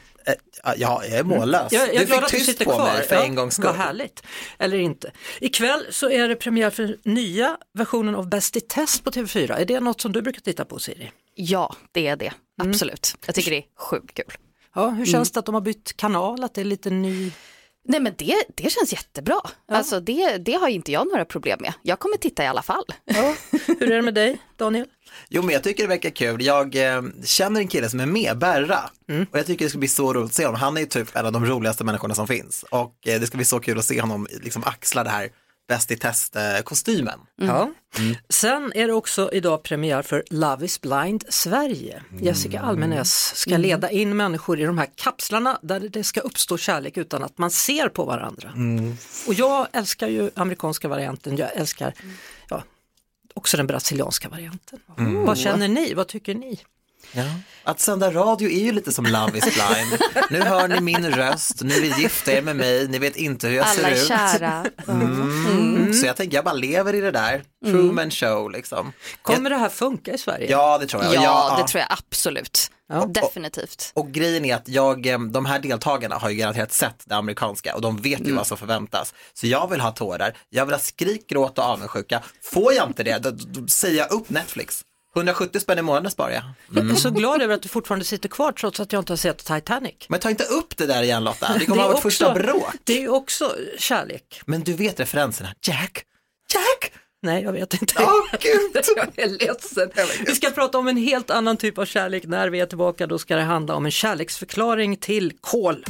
ja, 0.65 0.75
jag 0.77 1.07
är 1.07 1.23
mållös. 1.25 1.73
Jag, 1.73 1.95
jag 1.95 2.03
du 2.03 2.07
fick 2.07 2.17
att 2.23 2.29
du 2.29 2.37
tyst 2.37 2.47
sitter 2.47 2.65
på 2.65 2.71
kvar. 2.71 2.93
mig 2.93 3.07
för 3.07 3.17
Ja, 3.17 3.23
en 3.23 3.35
gångs 3.35 3.55
skull. 3.55 3.67
Vad 3.67 3.75
härligt. 3.77 4.23
Eller 4.59 4.79
inte. 4.79 5.13
Ikväll 5.41 5.87
så 5.91 6.11
är 6.11 6.29
det 6.29 6.37
premiär 6.37 6.71
för 6.71 6.97
nya 7.03 7.57
versionen 7.75 8.15
av 8.15 8.29
Bäst 8.29 8.57
i 8.57 8.61
test 8.61 9.05
på 9.05 9.11
TV4. 9.11 9.53
Är 9.61 9.65
det 9.65 9.81
något 9.81 10.01
som 10.01 10.13
du 10.13 10.23
brukar 10.23 10.41
titta 10.41 10.65
på 10.65 10.79
Siri? 10.79 11.11
Ja, 11.35 11.77
det 11.93 12.07
är 12.07 12.17
det. 12.17 12.33
Mm. 12.61 12.71
Absolut. 12.71 13.15
Jag 13.27 13.35
tycker 13.35 13.51
det 13.51 13.57
är 13.57 13.65
sjukt 13.79 14.15
kul. 14.15 14.33
Ja, 14.75 14.89
hur 14.89 15.07
känns 15.07 15.31
det 15.31 15.41
att 15.41 15.47
de 15.47 15.55
har 15.55 15.63
bytt 15.63 15.97
kanal, 15.97 16.45
att 16.45 16.55
det 16.55 16.61
är 16.61 16.65
lite 16.65 16.91
ny? 16.91 17.33
Nej 17.88 18.00
men 18.00 18.15
det, 18.19 18.44
det 18.55 18.71
känns 18.71 18.93
jättebra. 18.93 19.41
Alltså 19.69 20.00
det, 20.00 20.38
det 20.38 20.53
har 20.53 20.69
inte 20.69 20.93
jag 20.93 21.09
några 21.09 21.25
problem 21.25 21.59
med. 21.61 21.73
Jag 21.82 21.99
kommer 21.99 22.17
titta 22.17 22.44
i 22.44 22.47
alla 22.47 22.62
fall. 22.62 22.85
Ja. 23.05 23.35
Hur 23.67 23.82
är 23.82 23.97
det 23.97 24.03
med 24.03 24.15
dig, 24.15 24.38
Daniel? 24.56 24.87
Jo 25.29 25.43
men 25.43 25.53
jag 25.53 25.62
tycker 25.62 25.82
det 25.82 25.88
verkar 25.88 26.11
kul. 26.11 26.43
Jag 26.43 26.77
eh, 26.77 27.03
känner 27.25 27.61
en 27.61 27.69
kille 27.69 27.88
som 27.88 28.00
är 28.00 28.06
med, 28.06 28.38
Berra. 28.38 28.91
Mm. 29.09 29.27
Och 29.31 29.38
jag 29.38 29.47
tycker 29.47 29.65
det 29.65 29.69
ska 29.69 29.79
bli 29.79 29.88
så 29.88 30.12
roligt 30.12 30.27
att 30.27 30.35
se 30.35 30.47
honom. 30.47 30.61
Han 30.61 30.77
är 30.77 30.81
ju 30.81 30.87
typ 30.87 31.17
en 31.17 31.27
av 31.27 31.32
de 31.32 31.47
roligaste 31.47 31.85
människorna 31.85 32.15
som 32.15 32.27
finns. 32.27 32.65
Och 32.71 33.09
eh, 33.09 33.21
det 33.21 33.27
ska 33.27 33.37
bli 33.37 33.44
så 33.44 33.61
kul 33.61 33.79
att 33.79 33.85
se 33.85 34.00
honom 34.00 34.26
liksom 34.43 34.65
axla 34.65 35.05
det 35.05 35.11
här 35.11 35.29
bäst 35.71 35.91
i 35.91 35.97
test-kostymen. 35.97 37.21
Ja. 37.37 37.71
Sen 38.29 38.73
är 38.75 38.87
det 38.87 38.93
också 38.93 39.31
idag 39.33 39.63
premiär 39.63 40.03
för 40.03 40.25
Love 40.31 40.65
is 40.65 40.81
blind 40.81 41.25
Sverige. 41.29 42.03
Jessica 42.21 42.61
Almenäs 42.61 43.33
ska 43.37 43.57
leda 43.57 43.91
in 43.91 44.17
människor 44.17 44.61
i 44.61 44.65
de 44.65 44.79
här 44.79 44.89
kapslarna 44.95 45.59
där 45.63 45.81
det 45.81 46.05
ska 46.05 46.21
uppstå 46.21 46.59
kärlek 46.59 46.97
utan 46.97 47.23
att 47.23 47.39
man 47.39 47.51
ser 47.51 47.89
på 47.89 48.05
varandra. 48.05 48.53
Och 49.27 49.35
jag 49.35 49.67
älskar 49.73 50.09
ju 50.09 50.31
amerikanska 50.35 50.89
varianten, 50.89 51.37
jag 51.37 51.57
älskar 51.57 51.95
ja, 52.49 52.65
också 53.35 53.57
den 53.57 53.67
brasilianska 53.67 54.29
varianten. 54.29 54.79
Vad 55.27 55.39
känner 55.39 55.69
ni, 55.69 55.95
vad 55.95 56.09
tycker 56.09 56.35
ni? 56.35 56.61
Ja. 57.13 57.25
Att 57.65 57.81
sända 57.81 58.11
radio 58.11 58.51
är 58.51 58.65
ju 58.65 58.73
lite 58.73 58.93
som 58.93 59.07
Love 59.07 59.39
is 59.39 59.45
blind. 59.45 60.03
nu 60.31 60.41
hör 60.41 60.69
ni 60.69 60.81
min 60.81 61.11
röst, 61.11 61.63
ni 61.63 61.81
vill 61.81 61.93
gifta 61.99 62.33
er 62.33 62.43
med 62.43 62.57
mig, 62.57 62.89
ni 62.89 62.99
vet 62.99 63.17
inte 63.17 63.49
hur 63.49 63.57
jag 63.57 63.67
Alla 63.67 63.75
ser 63.75 63.91
ut. 64.03 64.09
kära. 64.09 64.67
Mm. 64.89 65.40
Så 65.95 66.07
jag 66.07 66.17
tänker 66.17 66.37
jag 66.37 66.45
bara 66.45 66.55
lever 66.55 66.95
i 66.95 67.01
det 67.01 67.11
där, 67.11 67.43
Truman 67.65 68.11
show 68.11 68.51
liksom. 68.51 68.93
Kommer 69.23 69.51
det 69.51 69.57
här 69.57 69.69
funka 69.69 70.13
i 70.15 70.19
Sverige? 70.19 70.51
Ja 70.51 70.79
det 70.79 70.87
tror 70.87 71.03
jag. 71.03 71.11
Och 71.11 71.17
Ja, 71.17 71.49
jag- 71.51 71.59
det 71.65 71.69
tror 71.69 71.81
jag 71.81 71.99
absolut. 71.99 72.71
Ja. 72.89 73.05
Definitivt. 73.07 73.91
Och 73.95 74.11
grejen 74.13 74.45
är 74.45 74.55
att 74.57 74.69
jag, 74.69 75.31
de 75.33 75.47
här 75.47 75.59
deltagarna 75.59 76.17
har 76.17 76.31
ju 76.31 76.37
garanterat 76.37 76.73
sett 76.73 77.03
det 77.05 77.15
amerikanska 77.17 77.75
och 77.75 77.81
de 77.81 77.97
vet 77.97 78.21
ju 78.27 78.33
vad 78.37 78.47
som 78.47 78.57
förväntas. 78.57 79.15
Så 79.35 79.47
jag 79.47 79.71
vill 79.71 79.81
ha 79.81 79.91
tårar, 79.91 80.37
jag 80.49 80.67
vill 80.67 80.75
ha 80.75 80.81
skrik, 80.81 81.29
gråt 81.29 81.59
och 81.59 81.65
avundsjuka. 81.65 82.23
Får 82.43 82.73
jag 82.73 82.87
inte 82.89 83.03
det, 83.03 83.19
då, 83.19 83.31
då 83.31 83.67
säger 83.67 83.99
jag 83.99 84.13
upp 84.13 84.31
Netflix. 84.31 84.83
170 85.17 85.61
spänn 85.61 85.79
i 85.79 85.83
månaden 85.83 86.11
sparar 86.11 86.31
jag. 86.31 86.43
Jag 86.75 86.91
är 86.91 86.95
så 86.95 87.11
glad 87.11 87.43
över 87.43 87.55
att 87.55 87.62
du 87.62 87.69
fortfarande 87.69 88.05
sitter 88.05 88.29
kvar 88.29 88.53
trots 88.53 88.81
att 88.81 88.93
jag 88.93 89.01
inte 89.01 89.12
har 89.12 89.17
sett 89.17 89.39
Titanic. 89.45 89.95
Men 90.09 90.21
ta 90.21 90.31
inte 90.31 90.45
upp 90.45 90.77
det 90.77 90.87
där 90.87 91.03
igen 91.03 91.25
Lotta, 91.25 91.53
det 91.59 91.65
kommer 91.65 91.77
Det 91.77 91.83
ha 91.83 91.89
vårt 91.89 91.97
också- 91.97 92.09
första 92.09 92.35
bråk. 92.35 92.75
Det 92.85 93.05
är 93.05 93.09
också 93.09 93.55
kärlek. 93.79 94.41
Men 94.47 94.61
du 94.61 94.73
vet 94.73 95.01
referenserna, 95.01 95.49
Jack, 95.67 96.05
Jack, 96.55 96.93
Nej, 97.23 97.43
jag 97.43 97.53
vet 97.53 97.75
inte. 97.75 97.95
gud. 98.41 98.85
Jag 98.97 99.19
är 99.25 99.29
ledsen. 99.29 99.91
Vi 100.27 100.35
ska 100.35 100.51
prata 100.51 100.79
om 100.79 100.89
en 100.89 100.97
helt 100.97 101.31
annan 101.31 101.57
typ 101.57 101.79
av 101.79 101.85
kärlek 101.85 102.25
när 102.27 102.49
vi 102.49 102.61
är 102.61 102.67
tillbaka. 102.67 103.07
Då 103.07 103.19
ska 103.19 103.37
det 103.37 103.43
handla 103.43 103.75
om 103.75 103.85
en 103.85 103.91
kärleksförklaring 103.91 104.97
till 104.97 105.33
kol. 105.41 105.85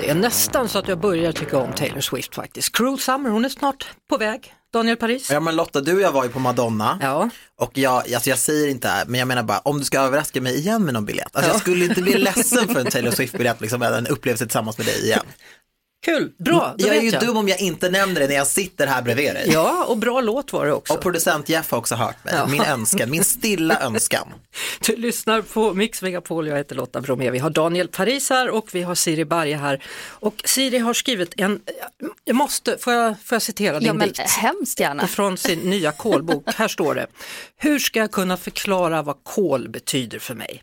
Det 0.00 0.08
är 0.10 0.14
nästan 0.14 0.68
så 0.68 0.78
att 0.78 0.88
jag 0.88 1.00
börjar 1.00 1.32
tycka 1.32 1.58
om 1.58 1.72
Taylor 1.72 2.00
Swift 2.00 2.34
faktiskt. 2.34 2.76
Cruel 2.76 2.98
Summer, 2.98 3.30
hon 3.30 3.44
är 3.44 3.48
snart 3.48 3.86
på 4.10 4.16
väg. 4.16 4.54
Daniel 4.72 4.96
Paris? 4.96 5.30
Ja 5.30 5.40
men 5.40 5.56
Lotta, 5.56 5.80
du 5.80 5.94
och 5.94 6.00
jag 6.00 6.12
var 6.12 6.24
ju 6.24 6.30
på 6.30 6.38
Madonna. 6.38 6.98
Ja. 7.02 7.30
Och 7.58 7.78
jag, 7.78 7.92
alltså 8.14 8.30
jag 8.30 8.38
säger 8.38 8.68
inte, 8.68 9.04
men 9.06 9.18
jag 9.18 9.28
menar 9.28 9.42
bara 9.42 9.58
om 9.58 9.78
du 9.78 9.84
ska 9.84 10.00
överraska 10.00 10.40
mig 10.40 10.58
igen 10.58 10.84
med 10.84 10.94
någon 10.94 11.04
biljett. 11.04 11.36
Alltså 11.36 11.52
jag 11.52 11.60
skulle 11.60 11.84
inte 11.84 12.02
bli 12.02 12.18
ledsen 12.18 12.68
för 12.68 12.80
en 12.80 12.86
Taylor 12.86 13.10
Swift-biljett, 13.10 13.60
liksom, 13.60 13.82
en 13.82 14.06
upplevelse 14.06 14.44
tillsammans 14.46 14.78
med 14.78 14.86
dig 14.86 15.04
igen. 15.04 15.20
Kul, 16.04 16.32
bra, 16.38 16.74
då 16.78 16.86
Jag 16.86 16.96
är 16.96 17.00
vet 17.00 17.04
ju 17.04 17.16
jag. 17.16 17.26
dum 17.26 17.36
om 17.36 17.48
jag 17.48 17.60
inte 17.60 17.88
nämner 17.90 18.20
det 18.20 18.26
när 18.28 18.34
jag 18.34 18.46
sitter 18.46 18.86
här 18.86 19.02
bredvid 19.02 19.34
dig. 19.34 19.48
Ja, 19.52 19.84
och 19.84 19.96
bra 19.96 20.20
låt 20.20 20.52
var 20.52 20.66
det 20.66 20.72
också. 20.72 20.94
Och 20.94 21.00
producent 21.00 21.48
Jeff 21.48 21.70
har 21.70 21.78
också 21.78 21.94
hört 21.94 22.24
mig, 22.24 22.34
Ja. 22.36 22.46
min 22.46 22.60
önskan, 22.62 23.10
min 23.10 23.24
stilla 23.24 23.80
önskan. 23.80 24.28
Du 24.86 24.96
lyssnar 24.96 25.42
på 25.42 25.74
Mix 25.74 26.02
Megapol, 26.02 26.46
jag 26.48 26.56
heter 26.56 26.74
Lotta 26.76 27.00
Bromé. 27.00 27.30
Vi 27.30 27.38
har 27.38 27.50
Daniel 27.50 27.88
Paris 27.88 28.30
här 28.30 28.50
och 28.50 28.68
vi 28.74 28.82
har 28.82 28.94
Siri 28.94 29.24
Barje 29.24 29.56
här. 29.56 29.84
Och 30.08 30.42
Siri 30.44 30.78
har 30.78 30.94
skrivit 30.94 31.34
en, 31.36 31.60
jag 32.24 32.36
måste, 32.36 32.78
får 32.78 32.92
jag, 32.92 33.14
får 33.24 33.34
jag 33.36 33.42
citera 33.42 33.78
din 33.78 33.86
Ja 33.86 33.92
men 33.94 34.08
dikt? 34.08 34.20
hemskt 34.20 34.80
gärna. 34.80 35.06
Från 35.06 35.36
sin 35.36 35.58
nya 35.58 35.92
kolbok. 35.92 36.44
Här 36.54 36.68
står 36.68 36.94
det. 36.94 37.06
Hur 37.56 37.78
ska 37.78 37.98
jag 37.98 38.10
kunna 38.12 38.36
förklara 38.36 39.02
vad 39.02 39.24
kol 39.24 39.68
betyder 39.68 40.18
för 40.18 40.34
mig? 40.34 40.62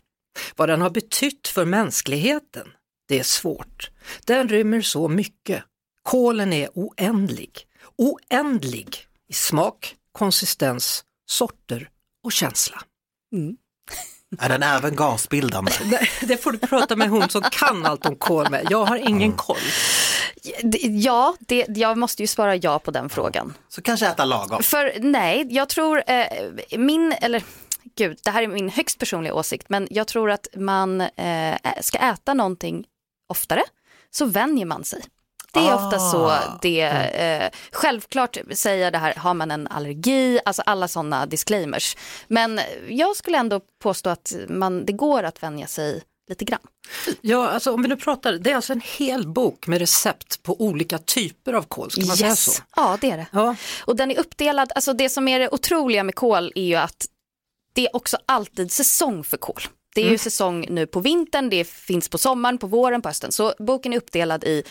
Vad 0.56 0.68
den 0.68 0.80
har 0.80 0.90
betytt 0.90 1.48
för 1.48 1.64
mänskligheten? 1.64 2.68
Det 3.08 3.18
är 3.18 3.22
svårt. 3.22 3.90
Den 4.24 4.48
rymmer 4.48 4.80
så 4.80 5.08
mycket. 5.08 5.64
Kolen 6.02 6.52
är 6.52 6.68
oändlig. 6.74 7.52
Oändlig 7.96 8.96
i 9.28 9.32
smak, 9.32 9.94
konsistens, 10.12 11.04
sorter 11.30 11.88
och 12.24 12.32
känsla. 12.32 12.82
Är 14.38 14.48
den 14.48 14.62
även 14.62 14.96
gasbildande? 14.96 15.72
Nej, 15.84 16.10
det 16.20 16.36
får 16.36 16.52
du 16.52 16.58
prata 16.58 16.96
med 16.96 17.08
hon 17.08 17.28
som 17.28 17.42
kan 17.42 17.86
allt 17.86 18.06
om 18.06 18.16
kol 18.16 18.50
med. 18.50 18.66
Jag 18.70 18.84
har 18.84 18.96
ingen 18.96 19.32
koll. 19.32 19.56
Det- 20.62 20.78
Ja, 20.82 21.36
det, 21.40 21.66
jag 21.68 21.98
måste 21.98 22.22
ju 22.22 22.26
svara 22.26 22.56
ja 22.56 22.78
på 22.78 22.90
den 22.90 23.08
frågan. 23.08 23.54
Så 23.68 23.82
kanske 23.82 24.06
äta 24.06 24.24
lagom. 24.24 24.62
För 24.62 24.92
nej, 25.00 25.46
jag 25.50 25.68
tror 25.68 26.02
eh, 26.06 26.26
min, 26.78 27.12
eller 27.20 27.42
gud, 27.96 28.18
det 28.24 28.30
här 28.30 28.42
är 28.42 28.46
min 28.48 28.68
högst 28.68 28.98
personliga 28.98 29.34
åsikt, 29.34 29.66
men 29.68 29.88
jag 29.90 30.06
tror 30.06 30.30
att 30.30 30.46
man 30.56 31.00
eh, 31.00 31.56
ska 31.80 31.98
äta 31.98 32.34
någonting 32.34 32.84
oftare 33.28 33.62
så 34.10 34.24
vänjer 34.24 34.66
man 34.66 34.84
sig. 34.84 35.02
Det 35.52 35.60
är 35.60 35.74
ofta 35.74 35.98
så 35.98 36.38
det, 36.62 36.80
eh, 36.82 37.50
självklart 37.72 38.38
säger 38.52 38.90
det 38.90 38.98
här, 38.98 39.14
har 39.14 39.34
man 39.34 39.50
en 39.50 39.66
allergi, 39.66 40.40
alltså 40.44 40.62
alla 40.66 40.88
sådana 40.88 41.26
disclaimers. 41.26 41.96
Men 42.26 42.60
jag 42.88 43.16
skulle 43.16 43.38
ändå 43.38 43.60
påstå 43.82 44.10
att 44.10 44.32
man, 44.48 44.86
det 44.86 44.92
går 44.92 45.22
att 45.22 45.42
vänja 45.42 45.66
sig 45.66 46.02
lite 46.28 46.44
grann. 46.44 46.60
Ja, 47.20 47.48
alltså 47.48 47.72
om 47.72 47.82
vi 47.82 47.88
nu 47.88 47.96
pratar, 47.96 48.32
det 48.32 48.50
är 48.50 48.56
alltså 48.56 48.72
en 48.72 48.82
hel 48.98 49.28
bok 49.28 49.66
med 49.66 49.78
recept 49.78 50.42
på 50.42 50.60
olika 50.60 50.98
typer 50.98 51.52
av 51.52 51.62
kol, 51.62 51.90
ska 51.90 52.06
man 52.06 52.16
säga 52.16 52.36
så? 52.36 52.62
Ja, 52.76 52.98
det 53.00 53.10
är 53.10 53.16
det. 53.16 53.26
Ja. 53.32 53.56
Och 53.84 53.96
den 53.96 54.10
är 54.10 54.18
uppdelad, 54.18 54.72
alltså 54.74 54.92
det 54.92 55.08
som 55.08 55.28
är 55.28 55.38
det 55.38 55.48
otroliga 55.48 56.02
med 56.02 56.14
kål 56.14 56.52
är 56.54 56.64
ju 56.64 56.74
att 56.74 57.06
det 57.72 57.86
är 57.86 57.96
också 57.96 58.16
alltid 58.26 58.72
säsong 58.72 59.24
för 59.24 59.36
kål. 59.36 59.62
Det 59.98 60.02
är 60.02 60.04
Mm. 60.04 60.12
ju 60.14 60.18
säsong 60.18 60.66
nu 60.70 60.86
på 60.86 61.00
vintern, 61.00 61.50
det 61.50 61.64
finns 61.68 62.08
på 62.08 62.18
sommaren, 62.18 62.58
på 62.58 62.66
våren, 62.66 63.02
på 63.02 63.08
hösten. 63.08 63.32
Så 63.32 63.54
boken 63.58 63.92
är 63.92 63.96
uppdelad 63.96 64.44
i 64.44 64.62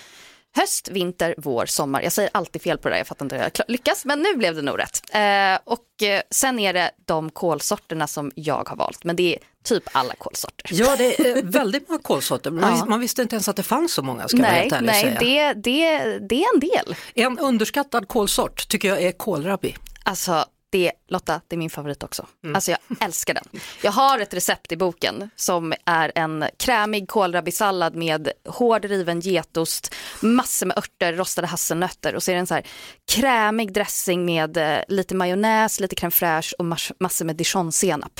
höst, 0.56 0.90
vinter, 0.90 1.36
vår, 1.38 1.66
sommar. 1.66 2.02
Jag 2.02 2.12
säger 2.12 2.30
alltid 2.34 2.62
fel 2.62 2.78
på 2.78 2.88
det 2.88 2.94
där, 2.94 2.98
jag 3.00 3.08
fattar 3.08 3.26
inte 3.26 3.36
hur 3.36 3.44
jag 3.44 3.52
lyckas, 3.68 4.06
men 4.06 4.20
nu 4.22 4.36
blev 4.36 4.56
det 4.56 4.62
nog 4.62 4.80
rätt. 4.80 5.02
Eh, 5.14 5.60
och 5.74 6.04
eh, 6.08 6.22
sen 6.32 6.60
är 6.60 6.74
det 6.74 6.92
de 7.06 7.30
kolsorterna 7.30 8.08
som 8.08 8.32
jag 8.36 8.70
har 8.70 8.76
valt, 8.76 9.04
men 9.04 9.16
det 9.16 9.36
är 9.36 9.40
typ 9.64 9.84
alla 9.92 10.14
kolsorter. 10.18 10.70
Ja, 10.74 10.96
det 10.98 11.20
är 11.20 11.44
väldigt 11.44 11.90
många 11.90 12.02
kolsorter. 12.02 12.52
Man, 12.52 12.78
Ja. 12.80 12.86
man 12.86 13.00
visste 13.00 13.22
inte 13.22 13.36
ens 13.36 13.48
att 13.48 13.56
det 13.56 13.64
fanns 13.64 13.94
så 13.94 14.02
många, 14.04 14.28
ska 14.28 14.38
jag 14.38 14.44
Nej, 14.44 14.72
och 14.72 14.84
nej 14.84 15.18
det, 15.20 15.54
det, 15.54 15.94
det 16.30 16.44
är 16.44 16.54
en 16.54 16.60
del. 16.60 16.96
En 17.14 17.40
underskattad 17.40 18.08
kolsort 18.08 18.68
tycker 18.68 18.88
jag 18.88 19.02
är 19.02 19.12
kålrabi. 19.12 19.76
Alltså, 20.04 20.46
det, 20.70 20.92
Lotta, 21.08 21.42
det 21.48 21.56
är 21.56 21.58
min 21.58 21.70
favorit 21.70 22.04
också. 22.04 22.26
Mm. 22.44 22.56
Alltså 22.56 22.72
jag 22.72 22.80
älskar 23.00 23.34
den. 23.34 23.44
Jag 23.84 23.92
har 23.92 24.20
ett 24.20 24.34
recept 24.34 24.72
i 24.72 24.78
boken 24.78 25.30
som 25.36 25.74
är 25.86 26.12
en 26.16 26.46
krämig 26.58 27.08
kålrabisallad 27.08 27.96
med 27.96 28.32
hård 28.46 28.86
riven 28.86 29.20
getost, 29.20 29.96
massor 30.22 30.66
med 30.66 30.78
örter, 30.78 31.14
rostade 31.14 31.48
hasselnötter 31.48 32.16
och 32.16 32.24
så 32.24 32.32
är 32.32 32.36
det 32.36 32.40
en 32.40 32.48
så 32.48 32.54
här 32.54 32.66
krämig 33.12 33.74
dressing 33.74 34.26
med 34.26 34.58
eh, 34.58 34.80
lite 34.88 35.16
majonnäs, 35.16 35.80
lite 35.80 35.96
crème 35.96 36.10
fraîche 36.12 36.54
och 36.54 36.66
mas- 36.66 36.92
massor 37.00 37.26
med 37.26 37.36
dijonsenap. 37.36 38.20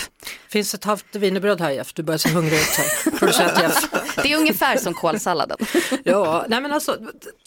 Finns 0.50 0.74
ett 0.74 0.84
halvt 0.84 1.16
wienerbröd 1.16 1.62
här 1.62 1.72
Jeff, 1.72 1.94
du 1.94 2.04
börjar 2.04 2.18
se 2.18 2.30
hungrig 2.30 2.54
ut 2.60 2.68
här. 2.78 3.12
Producent 3.20 3.52
Jeff. 3.62 3.90
Det 4.24 4.34
är 4.34 4.38
ungefär 4.38 4.78
som 4.78 4.94
kålsalladen. 4.94 5.58
Ja, 6.04 6.46
nej 6.48 6.62
men 6.62 6.74
alltså, 6.74 6.98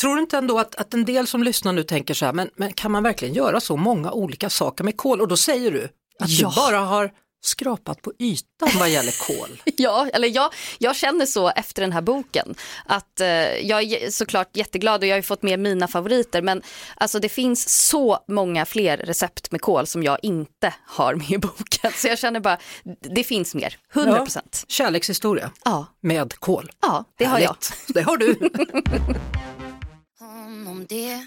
tror 0.01 0.15
du 0.17 0.21
inte 0.23 0.39
ändå 0.39 0.59
att, 0.59 0.75
att 0.75 0.95
en 0.95 1.05
del 1.05 1.27
som 1.27 1.43
lyssnar 1.43 1.73
nu 1.73 1.83
tänker 1.83 2.15
så 2.15 2.25
här, 2.27 2.33
men, 2.33 2.51
men 2.57 2.73
kan 2.73 2.91
man 2.91 3.03
verkligen 3.03 3.35
göra 3.35 3.61
så 3.61 3.77
många 3.77 4.13
olika 4.13 4.51
saker 4.51 4.85
med 4.85 4.97
kol? 4.97 5.21
Och 5.21 5.29
då 5.29 5.37
säger 5.37 5.71
du 5.71 5.85
att 6.19 6.29
Ja. 6.31 6.49
du 6.49 6.55
bara 6.57 6.79
har 6.79 7.11
skrapat 7.43 8.03
på 8.03 8.13
ytan 8.19 8.69
vad 8.79 8.89
gäller 8.91 9.27
kol. 9.27 9.63
Ja, 9.77 10.09
eller 10.13 10.29
jag, 10.29 10.53
jag 10.79 10.97
känner 10.97 11.27
så 11.27 11.49
efter 11.51 11.83
den 11.83 11.93
här 11.93 12.01
boken. 12.01 12.55
Att 12.87 13.21
eh, 13.21 13.27
jag 13.69 13.83
är 13.83 14.11
såklart 14.11 14.57
jätteglad 14.57 15.01
och 15.01 15.07
jag 15.07 15.13
har 15.13 15.19
ju 15.19 15.23
fått 15.23 15.43
med 15.43 15.59
mina 15.59 15.89
favoriter. 15.89 16.43
Men 16.43 16.63
alltså 16.97 17.19
det 17.19 17.29
finns 17.29 17.69
så 17.89 18.19
många 18.29 18.67
fler 18.67 18.97
recept 18.97 19.51
med 19.53 19.61
kål 19.61 19.87
som 19.87 20.03
jag 20.03 20.19
inte 20.23 20.75
har 20.87 21.15
med 21.15 21.31
i 21.31 21.39
boken. 21.39 21.93
Så 21.95 22.09
jag 22.09 22.19
känner 22.19 22.41
bara, 22.41 22.59
det 23.15 23.25
finns 23.25 23.55
mer, 23.55 23.77
100 23.95 24.17
procent. 24.17 24.65
Kärlekshistoria 24.69 25.51
Ja. 25.65 25.87
med 26.01 26.35
kol. 26.35 26.71
ja, 26.83 27.05
det 27.19 27.25
har 27.25 27.39
jag. 27.39 27.47
Härligt. 27.49 27.85
Det 27.95 28.03
har 28.03 28.17
du. 28.17 28.35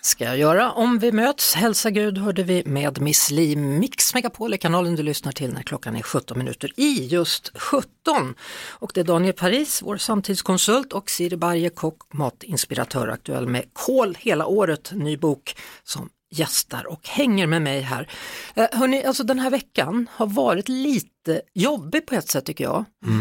Ska 0.02 0.24
jag 0.26 0.38
göra. 0.38 0.72
Om 0.72 1.00
vi 1.00 1.12
möts, 1.12 1.56
hälsa 1.56 1.90
Gud 1.90 2.18
hörde 2.18 2.44
vi 2.44 2.64
med 2.66 3.02
Miss 3.02 3.32
Li. 3.32 3.56
Mix 3.56 4.14
Megapol 4.14 4.54
är 4.54 4.58
kanalen 4.58 4.96
du 4.96 5.04
lyssnar 5.04 5.32
till 5.32 5.54
när 5.54 5.62
klockan 5.62 5.96
är 5.96 6.02
17 6.02 6.38
minuter 6.38 6.72
i 6.80 7.08
just 7.08 7.52
17. 7.58 8.36
Och 8.70 8.92
det 8.94 9.00
är 9.00 9.06
Daniel 9.06 9.34
Paris, 9.34 9.82
vår 9.82 9.98
samtidskonsult 9.98 10.94
och 10.94 11.10
Siri 11.10 11.38
Barje, 11.38 11.70
kock, 11.70 12.14
matinspiratör, 12.14 13.08
aktuell 13.08 13.48
med 13.48 13.64
Kol 13.74 14.18
hela 14.20 14.46
året, 14.46 14.92
ny 14.94 15.18
bok 15.18 15.56
som 15.84 16.10
gästar 16.32 16.88
och 16.88 17.08
hänger 17.08 17.48
med 17.48 17.62
mig 17.62 17.82
här. 17.82 18.10
Eh, 18.56 18.68
hörni, 18.72 19.04
alltså 19.04 19.24
den 19.24 19.40
här 19.40 19.50
veckan 19.50 20.10
har 20.12 20.28
varit 20.28 20.70
lite 20.70 21.42
jobbig 21.54 22.06
på 22.06 22.16
ett 22.16 22.30
sätt 22.30 22.46
tycker 22.46 22.64
jag. 22.64 22.86
Eh, 23.06 23.12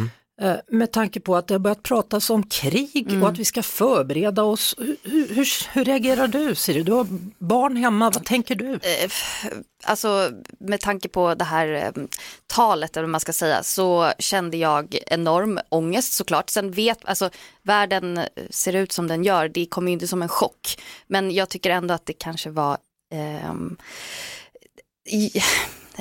Med 0.69 0.93
tanke 0.93 1.21
på 1.21 1.37
att 1.37 1.47
det 1.49 1.55
har 1.55 1.59
börjat 1.59 1.83
pratas 1.83 2.31
om 2.31 2.43
krig 2.43 3.07
Mm. 3.09 3.23
och 3.23 3.29
att 3.29 3.39
vi 3.39 3.45
ska 3.45 3.63
förbereda 3.63 4.43
oss. 4.43 4.75
Hur, 4.79 4.97
hur, 5.03 5.75
hur, 5.75 5.85
reagerar 5.85 6.29
du 6.29 6.55
Siri? 6.55 6.83
Du 6.83 6.93
har 6.93 7.07
barn 7.39 7.77
hemma, 7.77 8.11
vad 8.11 8.25
tänker 8.25 8.55
du? 8.55 8.79
Alltså 9.85 10.31
med 10.59 10.81
tanke 10.81 11.09
på 11.09 11.35
det 11.35 11.45
här 11.45 11.69
eh, 11.69 12.05
talet, 12.47 12.97
eller 12.97 13.05
vad 13.05 13.11
man 13.11 13.21
ska 13.21 13.33
säga, 13.33 13.63
så 13.63 14.13
kände 14.19 14.57
jag 14.57 14.99
enorm 15.07 15.59
ångest 15.69 16.13
såklart. 16.13 16.51
Sen 16.51 16.71
vet, 16.71 17.05
alltså 17.05 17.31
världen 17.63 18.21
ser 18.51 18.73
ut 18.73 18.93
som 18.93 19.09
den 19.09 19.25
gör, 19.25 19.49
det 19.49 19.67
kommer 19.67 19.89
ju 19.89 19.93
inte 19.93 20.09
som 20.09 20.23
en 20.23 20.29
chock. 20.29 20.81
Men 21.07 21.31
jag 21.31 21.49
tycker 21.49 21.71
ändå 21.71 21.95
att 21.95 22.07
det 22.07 22.13
kanske 22.13 22.51
var 22.51 22.79
ehm, 23.15 23.77
i, 25.11 25.31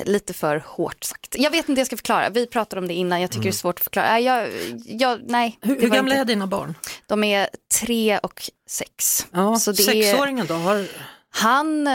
lite 0.04 0.32
för 0.34 0.62
hårt 0.66 1.04
sagt. 1.04 1.34
Jag 1.38 1.50
vet 1.50 1.58
inte 1.68 1.72
hur 1.72 1.78
jag 1.78 1.86
ska 1.86 1.96
förklara, 1.96 2.30
vi 2.30 2.46
pratade 2.46 2.80
om 2.82 2.88
det 2.88 2.94
innan, 2.94 3.20
jag 3.20 3.30
tycker 3.30 3.42
det 3.42 3.48
är 3.48 3.52
svårt 3.52 3.78
att 3.78 3.84
förklara. 3.84 4.20
Jag, 4.20 4.48
jag, 4.84 5.20
nej, 5.26 5.58
Hur, 5.62 5.80
hur 5.80 5.88
gamla 5.88 6.14
inte- 6.14 6.20
är 6.20 6.24
dina 6.24 6.46
barn? 6.46 6.74
De 7.06 7.24
är 7.24 7.48
tre 7.80 8.18
och 8.18 8.42
sex. 8.68 9.26
Ja, 9.32 9.56
Så 9.58 9.72
det 9.72 9.82
är- 9.82 10.02
sexåringen 10.02 10.46
då? 10.46 10.54
Har, 10.54 10.86
Han, 11.34 11.86
eh, 11.86 11.92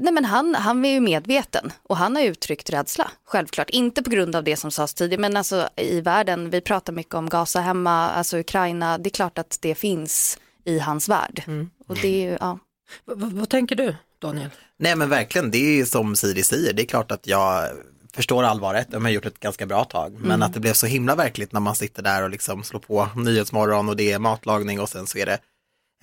nej 0.00 0.12
men 0.12 0.24
han, 0.24 0.54
han 0.54 0.84
är 0.84 0.88
ju 0.90 1.00
medveten 1.00 1.72
och 1.82 1.96
han 1.96 2.16
har 2.16 2.22
uttryckt 2.22 2.70
rädsla, 2.70 3.10
självklart. 3.24 3.70
Inte 3.70 4.02
på 4.02 4.10
grund 4.10 4.36
av 4.36 4.44
det 4.44 4.56
som 4.56 4.70
sades 4.70 4.94
tidigare, 4.94 5.20
men 5.20 5.36
alltså 5.36 5.68
i 5.76 6.00
världen, 6.00 6.50
vi 6.50 6.60
pratar 6.60 6.92
mycket 6.92 7.14
om 7.14 7.28
Gaza 7.28 7.60
hemma, 7.60 8.10
alltså 8.10 8.38
Ukraina, 8.38 8.98
det 8.98 9.08
är 9.08 9.10
klart 9.10 9.38
att 9.38 9.58
det 9.60 9.74
finns 9.74 10.38
i 10.64 10.78
hans 10.78 11.08
värld. 11.08 11.42
Och 11.86 11.94
det 12.02 12.08
är 12.08 12.30
ju, 12.30 12.36
ja. 12.40 12.58
vad, 13.04 13.32
vad 13.32 13.48
tänker 13.48 13.76
du 13.76 13.96
Daniel? 14.18 14.50
Nej 14.76 14.96
men 14.96 15.08
verkligen, 15.08 15.50
det 15.50 15.80
är 15.80 15.84
som 15.84 16.16
Siri 16.16 16.42
säger, 16.42 16.72
det 16.72 16.82
är 16.82 16.86
klart 16.86 17.10
att 17.10 17.26
jag 17.26 17.68
förstår 18.14 18.42
allvaret, 18.42 18.86
de 18.90 19.04
har 19.04 19.12
gjort 19.12 19.26
ett 19.26 19.40
ganska 19.40 19.66
bra 19.66 19.84
tag, 19.84 20.16
men 20.20 20.42
att 20.42 20.54
det 20.54 20.60
blev 20.60 20.72
så 20.72 20.86
himla 20.86 21.14
verkligt 21.14 21.52
när 21.52 21.60
man 21.60 21.74
sitter 21.74 22.02
där 22.02 22.22
och 22.22 22.30
liksom 22.30 22.62
slår 22.64 22.80
på 22.80 23.08
Nyhetsmorgon 23.16 23.88
och 23.88 23.96
det 23.96 24.12
är 24.12 24.18
matlagning 24.18 24.80
och 24.80 24.88
sen 24.88 25.06
så 25.06 25.18
är 25.18 25.26
det 25.26 25.38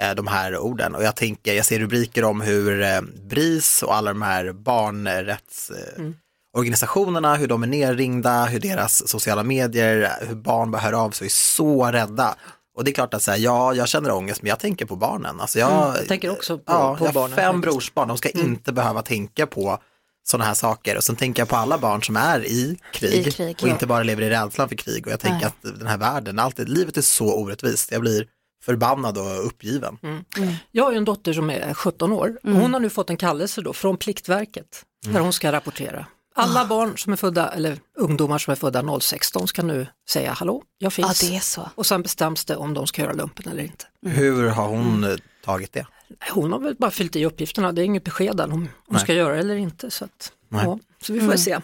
eh, 0.01 0.15
de 0.15 0.27
här 0.27 0.58
orden. 0.58 0.96
Och 0.96 1.03
jag 1.03 1.15
tänker, 1.15 1.53
jag 1.53 1.65
ser 1.65 1.80
rubriker 1.80 2.24
om 2.24 2.41
hur 2.41 2.82
eh, 2.82 3.01
BRIS 3.01 3.84
och 3.84 3.96
alla 3.96 4.13
de 4.13 4.22
här 4.22 4.51
barnrättsorganisationerna, 4.51 6.15
organisationerna, 6.58 7.36
hur 7.36 7.48
de 7.48 7.63
är 7.63 7.68
nerringda, 7.68 8.46
hur 8.46 8.60
deras 8.60 9.08
sociala 9.08 9.44
medier, 9.44 10.12
hur 10.27 10.36
barn 10.36 10.72
bara 10.72 10.82
hör 10.82 10.94
av 10.94 11.12
sig 11.12 11.27
är 11.27 11.30
så 11.30 11.86
rädda. 11.86 12.36
Och 12.81 12.85
det 12.85 12.91
är 12.91 12.93
klart 12.93 13.13
att 13.13 13.21
säga, 13.23 13.38
ja, 13.38 13.73
jag 13.73 13.88
känner 13.89 14.11
ångest, 14.11 14.41
men 14.41 14.50
jag 14.50 14.59
tänker 14.59 14.85
på 14.85 14.95
barnen. 14.95 15.39
Alltså 15.39 15.59
jag, 15.59 15.71
Mm, 15.71 15.95
jag 15.95 16.07
tänker 16.07 16.31
också 16.31 16.57
på- 16.57 16.63
ja, 16.67 16.95
på 17.00 17.05
jag 17.05 17.09
har 17.09 17.13
barnen 17.13 17.35
fem 17.38 17.53
faktiskt. 17.55 17.73
brorsbarn, 17.73 18.07
de 18.07 18.17
ska 18.17 18.29
inte 18.29 18.71
behöva 18.73 19.01
tänka 19.01 19.47
på 19.47 19.79
sådana 20.23 20.45
här 20.45 20.53
saker. 20.53 20.97
Och 20.97 21.03
sen 21.03 21.15
tänker 21.15 21.41
jag 21.41 21.50
på 21.50 21.55
alla 21.55 21.77
barn 21.77 22.03
som 22.03 22.15
är 22.17 22.45
i 22.45 22.77
krig, 22.93 23.27
I 23.27 23.31
krig, 23.31 23.55
och 23.61 23.67
ja. 23.67 23.71
inte 23.71 23.88
bara 23.88 24.03
lever 24.03 24.21
i 24.23 24.29
rädslan 24.29 24.69
för 24.69 24.75
krig. 24.75 25.07
Och 25.07 25.11
jag 25.13 25.19
tänker 25.19 25.38
Nej. 25.38 25.45
att 25.71 25.79
den 25.79 25.88
här 25.88 25.97
världen, 25.97 26.39
alltid, 26.39 26.69
livet 26.69 26.97
är 26.97 27.01
så 27.01 27.33
orättvist. 27.39 27.91
Jag 27.91 28.01
blir 28.01 28.25
förbannad 28.63 29.17
och 29.17 29.45
uppgiven. 29.45 29.97
Jag 30.71 30.83
har 30.83 30.91
ju 30.91 30.97
en 30.97 31.05
dotter 31.05 31.33
som 31.33 31.50
är 31.50 31.73
17 31.73 32.11
år 32.11 32.38
och 32.43 32.50
hon 32.51 32.73
har 32.73 32.79
nu 32.79 32.89
fått 32.89 33.09
en 33.09 33.17
kallelse 33.17 33.61
då 33.61 33.73
från 33.73 33.97
Pliktverket 33.97 34.83
där 35.07 35.19
hon 35.19 35.33
ska 35.33 35.51
rapportera. 35.51 36.05
Alla 36.35 36.65
barn 36.65 36.97
som 36.97 37.13
är 37.13 37.17
födda, 37.17 37.50
eller 37.50 37.79
ungdomar 37.97 38.38
som 38.38 38.51
är 38.51 38.55
födda 38.55 39.00
06, 39.00 39.31
de 39.31 39.47
ska 39.47 39.63
nu 39.63 39.88
säga 40.09 40.31
hallå, 40.31 40.63
jag 40.77 40.88
ja, 40.88 40.89
finns. 40.89 41.19
det 41.19 41.35
är 41.35 41.39
så. 41.39 41.69
Och 41.75 41.85
sen 41.85 42.01
bestäms 42.01 42.45
det 42.45 42.55
om 42.55 42.73
de 42.73 42.88
ska 42.88 43.01
göra 43.01 43.13
lumpen 43.13 43.51
eller 43.51 43.63
inte. 43.63 43.85
Hur 44.05 44.50
har 44.50 44.67
hon 44.67 45.03
eh, 45.03 45.15
tagit 45.45 45.73
det? 45.73 45.85
Hon 46.31 46.51
har 46.51 46.59
väl 46.59 46.75
bara 46.75 46.91
fyllt 46.91 47.15
i 47.15 47.25
uppgifterna, 47.25 47.71
det 47.71 47.81
är 47.81 47.83
inget 47.83 48.03
besked 48.03 48.39
än 48.39 48.51
om 48.51 48.69
hon 48.88 49.00
ska 49.00 49.13
göra 49.13 49.38
eller 49.38 49.55
inte. 49.55 49.91
Så, 49.91 50.05
att, 50.05 50.31
Nej. 50.50 50.65
ja, 50.65 50.79
så 51.01 51.13
vi 51.13 51.21
får 51.21 51.35
se. 51.35 51.59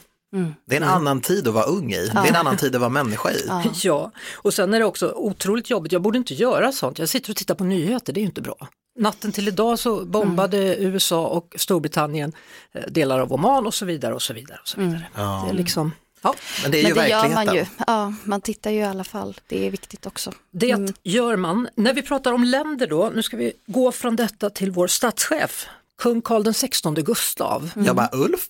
Det 0.66 0.76
är 0.76 0.82
en 0.82 0.88
annan 0.88 1.22
tid 1.22 1.48
att 1.48 1.54
vara 1.54 1.66
ung 1.66 1.94
i, 1.94 2.08
det 2.08 2.18
är 2.18 2.28
en 2.28 2.36
annan 2.36 2.58
tid 2.58 2.76
att 2.76 2.82
vara 2.82 2.90
människa 2.90 3.32
i. 3.32 3.50
Ja, 3.84 4.12
och 4.34 4.54
sen 4.54 4.74
är 4.74 4.80
det 4.80 4.86
också 4.86 5.12
otroligt 5.16 5.70
jobbigt, 5.70 5.92
jag 5.92 6.02
borde 6.02 6.18
inte 6.18 6.34
göra 6.34 6.72
sånt, 6.72 7.00
jag 7.00 7.10
sitter 7.10 7.30
och 7.30 7.36
tittar 7.36 7.56
på 7.56 7.64
nyheter, 7.64 8.14
det 8.14 8.20
är 8.20 8.22
ju 8.22 8.28
inte 8.28 8.42
bra. 8.42 8.68
Natten 8.98 9.32
till 9.32 9.48
idag 9.48 9.80
så 9.80 10.06
bombade 10.06 10.78
USA 10.78 11.28
och 11.28 11.56
Storbritannien 11.58 12.34
eh, 12.74 12.82
delar 12.88 13.20
av 13.20 13.34
Oman 13.34 13.68
och 13.68 13.74
så 13.74 13.86
vidare 13.86 14.14
och 14.14 14.22
så 14.22 14.34
vidare. 14.34 14.60
Och 14.62 14.68
så 14.68 14.80
vidare. 14.80 15.06
Det 15.16 15.50
är 15.50 15.54
liksom, 15.54 15.92
ja. 16.22 16.36
Men 16.64 16.72
det 16.72 16.80
är 16.80 16.84
Men 16.84 16.90
ju 16.90 16.96
det 16.96 17.10
gör 17.10 17.30
man 17.30 17.56
ju. 17.56 17.66
Ja, 17.88 18.14
man 18.24 18.42
tittar 18.42 18.72
ju 18.72 18.80
i 18.80 18.84
alla 18.84 19.04
fall. 19.04 19.40
Det 19.48 19.66
är 19.68 19.72
viktigt 19.72 20.06
också. 20.06 20.32
Det 20.52 20.94
gör 21.04 21.36
man. 21.36 21.70
När 21.76 21.94
vi 21.94 22.02
pratar 22.02 22.34
om 22.34 22.44
länder 22.44 22.88
då, 22.88 23.12
nu 23.16 23.24
ska 23.24 23.38
vi 23.38 23.54
gå 23.66 23.92
från 23.92 24.16
detta 24.16 24.50
till 24.50 24.72
vår 24.72 24.88
statschef, 24.88 25.68
kung 25.98 26.22
den 26.44 26.54
16 26.54 26.96
Gustav. 26.96 27.72
Jag 27.76 27.96
bara, 27.96 28.10
Ulf? 28.14 28.48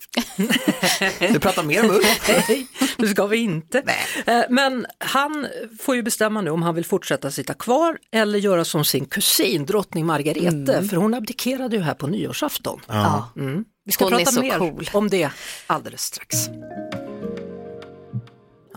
du 1.19 1.39
pratar 1.39 1.63
mer 1.63 1.85
om 1.85 1.91
Ulf? 1.91 2.29
Nej, 2.49 2.67
det 2.97 3.07
ska 3.07 3.27
vi 3.27 3.37
inte. 3.37 3.83
Eh, 4.25 4.41
Men 4.49 4.85
han 4.99 5.47
får 5.79 5.95
ju 5.95 6.03
bestämma 6.03 6.41
nu 6.41 6.49
om 6.49 6.61
han 6.61 6.75
vill 6.75 6.85
fortsätta 6.85 7.31
sitta 7.31 7.53
kvar 7.53 7.97
eller 8.11 8.39
göra 8.39 8.65
som 8.65 8.85
sin 8.85 9.05
kusin 9.05 9.65
drottning 9.65 10.05
Margarete, 10.05 10.83
för 10.89 10.97
hon 10.97 11.13
abdikerade 11.13 11.75
ju 11.75 11.81
här 11.81 11.93
på 11.93 12.07
nyårsafton. 12.07 12.81
Ja. 12.87 13.29
Mm. 13.35 13.65
Vi 13.85 13.91
ska 13.91 14.05
Hon 14.05 14.13
prata 14.13 14.41
mer 14.41 14.57
cool. 14.57 14.89
om 14.93 15.09
det 15.09 15.29
alldeles 15.67 16.01
strax. 16.01 16.37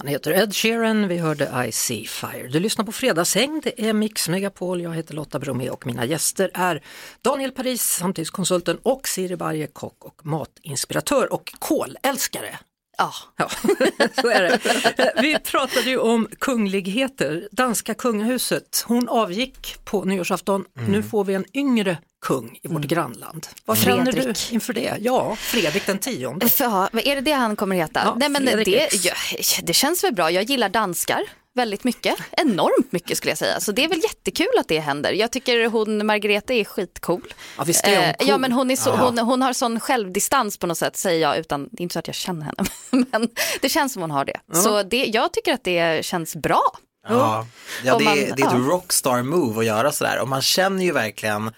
Han 0.00 0.08
heter 0.08 0.30
Ed 0.30 0.54
Sheeran, 0.54 1.08
vi 1.08 1.18
hörde 1.18 1.64
I 1.68 1.72
see 1.72 2.04
fire. 2.04 2.48
Du 2.48 2.60
lyssnar 2.60 2.84
på 2.84 2.92
Fredagshäng, 2.92 3.60
det 3.64 3.88
är 3.88 3.92
Mix 3.92 4.28
Megapol, 4.28 4.80
jag 4.80 4.94
heter 4.94 5.14
Lotta 5.14 5.38
Bromé 5.38 5.70
och 5.70 5.86
mina 5.86 6.04
gäster 6.04 6.50
är 6.54 6.82
Daniel 7.22 7.50
Paris, 7.50 7.82
samtidskonsulten 7.82 8.78
och 8.82 9.08
Siri 9.08 9.36
Barje, 9.36 9.66
kock 9.66 10.04
och 10.04 10.26
matinspiratör 10.26 11.32
och 11.32 11.52
kolälskare. 11.58 12.58
Ja. 13.00 13.12
Ja, 13.36 13.48
så 14.20 14.28
är 14.28 14.42
det. 14.42 15.12
Vi 15.22 15.38
pratade 15.38 15.90
ju 15.90 15.98
om 15.98 16.28
kungligheter. 16.38 17.48
Danska 17.52 17.94
kungahuset, 17.94 18.84
hon 18.86 19.08
avgick 19.08 19.76
på 19.84 20.04
nyårsafton. 20.04 20.64
Nu 20.88 21.02
får 21.02 21.24
vi 21.24 21.34
en 21.34 21.44
yngre 21.54 21.98
kung 22.26 22.58
i 22.62 22.68
vårt 22.68 22.82
grannland. 22.84 23.46
Vad 23.64 23.78
känner 23.78 24.12
du 24.12 24.34
inför 24.54 24.72
det? 24.72 24.96
Ja, 25.00 25.36
Fredrik 25.36 25.86
den 25.86 25.98
tionde. 25.98 26.48
För, 26.48 27.08
är 27.08 27.14
det 27.14 27.20
det 27.20 27.32
han 27.32 27.56
kommer 27.56 27.76
heta? 27.76 28.00
Ja, 28.04 28.16
Nej, 28.18 28.28
men 28.28 28.42
Fredrik 28.46 28.66
det, 28.66 29.04
ja, 29.04 29.14
det 29.62 29.72
känns 29.72 30.04
väl 30.04 30.14
bra. 30.14 30.30
Jag 30.30 30.44
gillar 30.44 30.68
danskar 30.68 31.22
väldigt 31.60 31.84
mycket, 31.84 32.14
enormt 32.32 32.92
mycket 32.92 33.16
skulle 33.16 33.30
jag 33.30 33.38
säga. 33.38 33.60
Så 33.60 33.72
det 33.72 33.84
är 33.84 33.88
väl 33.88 34.00
jättekul 34.02 34.58
att 34.60 34.68
det 34.68 34.78
händer. 34.80 35.12
Jag 35.12 35.32
tycker 35.32 35.66
hon 35.66 36.06
Margareta 36.06 36.54
är 36.54 36.64
skitcool. 36.64 37.34
Ja, 37.58 37.64
visst 37.64 37.84
är 37.84 37.96
hon 37.96 38.04
Eh, 38.04 38.14
cool. 38.16 38.28
Ja 38.28 38.38
men 38.38 38.52
hon, 38.52 38.70
är 38.70 38.76
så, 38.76 38.96
hon, 38.96 39.18
hon 39.18 39.42
har 39.42 39.52
sån 39.52 39.80
självdistans 39.80 40.56
på 40.58 40.66
något 40.66 40.78
sätt 40.78 40.96
säger 40.96 41.20
jag 41.20 41.38
utan, 41.38 41.68
det 41.72 41.80
är 41.80 41.82
inte 41.82 41.92
så 41.92 41.98
att 41.98 42.06
jag 42.06 42.14
känner 42.16 42.44
henne. 42.46 42.64
Men 43.12 43.28
det 43.60 43.68
känns 43.68 43.92
som 43.92 44.02
hon 44.02 44.10
har 44.10 44.24
det. 44.24 44.40
Så 44.54 44.82
det, 44.82 45.04
jag 45.06 45.32
tycker 45.32 45.54
att 45.54 45.64
det 45.64 46.04
känns 46.04 46.36
bra. 46.36 46.62
Ja, 47.08 47.46
ja 47.84 47.98
det, 47.98 48.04
är, 48.04 48.06
man- 48.06 48.16
det 48.16 48.22
är 48.28 48.32
ett 48.32 48.38
ja. 48.38 48.58
rockstar 48.58 49.22
move 49.22 49.60
att 49.60 49.66
göra 49.66 49.92
sådär 49.92 50.20
och 50.22 50.28
man 50.28 50.42
känner 50.42 50.84
ju 50.84 50.92
verkligen 50.92 51.50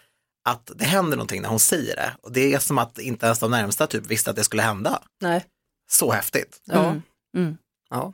att 0.49 0.71
det 0.75 0.85
händer 0.85 1.17
någonting 1.17 1.43
när 1.43 1.49
hon 1.49 1.61
säger 1.61 1.97
det. 1.97 2.13
Och 2.23 2.33
det 2.33 2.55
är 2.55 2.59
som 2.59 2.79
att 2.79 2.99
inte 2.99 3.27
ens 3.27 3.39
de 3.39 3.51
närmsta 3.51 3.87
typ 3.87 4.07
visste 4.07 4.31
att 4.31 4.37
det 4.37 4.45
skulle 4.45 4.63
hända. 4.63 5.03
Nej. 5.21 5.45
Så 5.91 6.13
häftigt. 6.13 6.61
Ja. 6.65 6.95
Mm. 7.37 7.57
Ja. 7.91 8.13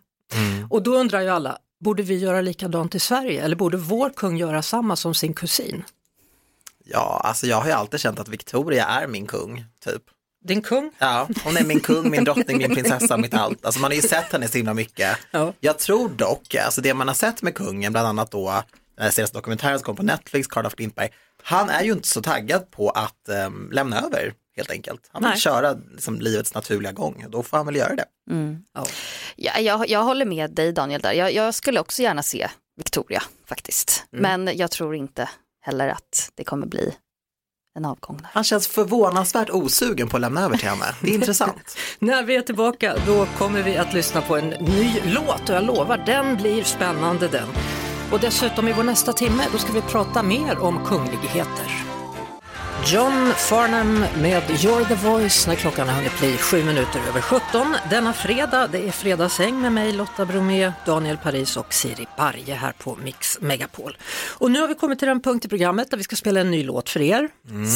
Och 0.70 0.82
då 0.82 0.96
undrar 0.96 1.20
ju 1.20 1.28
alla, 1.28 1.58
borde 1.80 2.02
vi 2.02 2.18
göra 2.18 2.40
likadant 2.40 2.94
i 2.94 3.00
Sverige 3.00 3.42
eller 3.42 3.56
borde 3.56 3.76
vår 3.76 4.10
kung 4.10 4.36
göra 4.36 4.62
samma 4.62 4.96
som 4.96 5.14
sin 5.14 5.34
kusin? 5.34 5.84
Ja, 6.84 7.20
alltså 7.24 7.46
jag 7.46 7.56
har 7.56 7.66
ju 7.66 7.72
alltid 7.72 8.00
känt 8.00 8.18
att 8.20 8.28
Victoria 8.28 8.86
är 8.86 9.06
min 9.06 9.26
kung, 9.26 9.64
typ. 9.84 10.02
Din 10.44 10.62
kung? 10.62 10.92
Ja, 10.98 11.28
hon 11.44 11.56
är 11.56 11.64
min 11.64 11.80
kung, 11.80 12.10
min 12.10 12.24
drottning, 12.24 12.58
min 12.58 12.74
prinsessa, 12.74 13.16
mitt 13.16 13.34
allt. 13.34 13.64
Alltså 13.64 13.80
man 13.80 13.90
har 13.90 13.96
ju 13.96 14.02
sett 14.02 14.32
henne 14.32 14.48
så 14.48 14.58
himla 14.58 14.74
mycket. 14.74 15.18
Ja. 15.30 15.52
Jag 15.60 15.78
tror 15.78 16.08
dock, 16.08 16.54
alltså 16.54 16.80
det 16.80 16.94
man 16.94 17.08
har 17.08 17.14
sett 17.14 17.42
med 17.42 17.54
kungen, 17.54 17.92
bland 17.92 18.08
annat 18.08 18.30
då 18.30 18.62
den 18.96 19.04
här 19.04 19.10
senaste 19.10 19.38
dokumentären 19.38 19.78
som 19.78 19.84
kom 19.84 19.96
på 19.96 20.02
Netflix, 20.02 20.48
Karl 20.48 20.66
af 20.66 20.74
Klintberg, 20.74 21.10
han 21.42 21.70
är 21.70 21.82
ju 21.82 21.92
inte 21.92 22.08
så 22.08 22.22
taggad 22.22 22.70
på 22.70 22.90
att 22.90 23.28
ehm, 23.28 23.70
lämna 23.72 24.00
över 24.00 24.32
helt 24.58 24.70
enkelt. 24.70 25.08
Han 25.12 25.22
vill 25.22 25.30
Nej. 25.30 25.38
köra 25.38 25.76
liksom, 25.92 26.20
livets 26.20 26.54
naturliga 26.54 26.92
gång, 26.92 27.24
då 27.28 27.42
får 27.42 27.56
han 27.56 27.66
väl 27.66 27.76
göra 27.76 27.94
det. 27.94 28.04
Ja, 29.36 29.58
jag, 29.58 29.88
jag 29.88 30.02
håller 30.02 30.24
med 30.24 30.50
dig 30.50 30.72
Daniel 30.72 31.00
där. 31.00 31.12
Jag, 31.12 31.32
jag 31.32 31.54
skulle 31.54 31.80
också 31.80 32.02
gärna 32.02 32.22
se 32.22 32.48
Victoria 32.76 33.22
faktiskt. 33.46 34.04
Men 34.10 34.50
jag 34.56 34.70
tror 34.70 34.94
inte 34.94 35.28
heller 35.60 35.88
att 35.88 36.30
det 36.34 36.44
kommer 36.44 36.66
bli 36.66 36.94
en 37.78 37.84
avgång 37.84 38.16
där. 38.16 38.28
Han 38.32 38.44
känns 38.44 38.68
förvånansvärt 38.68 39.50
osugen 39.50 40.08
på 40.08 40.16
att 40.16 40.20
lämna 40.20 40.44
över 40.44 40.56
till 40.56 40.68
henne. 40.68 40.84
Det 41.00 41.10
är 41.10 41.14
intressant. 41.20 41.76
När 41.98 42.22
vi 42.22 42.36
är 42.36 42.42
tillbaka 42.42 42.96
då 43.06 43.26
kommer 43.26 43.62
vi 43.62 43.76
att 43.76 43.94
lyssna 43.94 44.22
på 44.22 44.36
en 44.36 44.48
ny 44.48 45.00
låt 45.04 45.48
och 45.48 45.54
jag 45.54 45.64
lovar 45.64 46.02
den 46.06 46.36
blir 46.36 46.64
spännande 46.64 47.28
den. 47.28 47.48
Och 48.12 48.20
dessutom 48.20 48.68
i 48.68 48.72
vår 48.72 48.84
nästa 48.84 49.12
timme 49.12 49.46
då 49.52 49.58
ska 49.58 49.72
vi 49.72 49.80
prata 49.80 50.22
mer 50.22 50.58
om 50.58 50.84
kungligheter. 50.86 51.87
John 52.86 53.32
Farnham 53.36 53.98
med 54.22 54.42
You're 54.42 54.88
the 54.88 54.94
voice 54.94 55.46
när 55.46 55.54
klockan 55.54 55.88
har 55.88 55.96
hunnit 55.96 56.18
bli 56.18 56.36
sju 56.36 56.64
minuter 56.64 57.00
över 57.08 57.20
17. 57.20 57.76
Denna 57.90 58.12
fredag, 58.12 58.66
det 58.72 58.88
är 58.88 58.90
fredagshäng 58.92 59.60
med 59.60 59.72
mig 59.72 59.92
Lotta 59.92 60.24
Bromé, 60.26 60.72
Daniel 60.86 61.16
Paris 61.16 61.56
och 61.56 61.74
Siri 61.74 62.06
Barje 62.16 62.54
här 62.54 62.72
på 62.78 62.96
Mix 63.02 63.40
Megapol. 63.40 63.96
Och 64.38 64.50
nu 64.50 64.60
har 64.60 64.68
vi 64.68 64.74
kommit 64.74 64.98
till 64.98 65.08
den 65.08 65.20
punkt 65.22 65.44
i 65.44 65.48
programmet 65.48 65.90
där 65.90 65.96
vi 65.98 66.04
ska 66.04 66.16
spela 66.16 66.40
en 66.40 66.50
ny 66.50 66.64
låt 66.64 66.90
för 66.90 67.00
er 67.00 67.28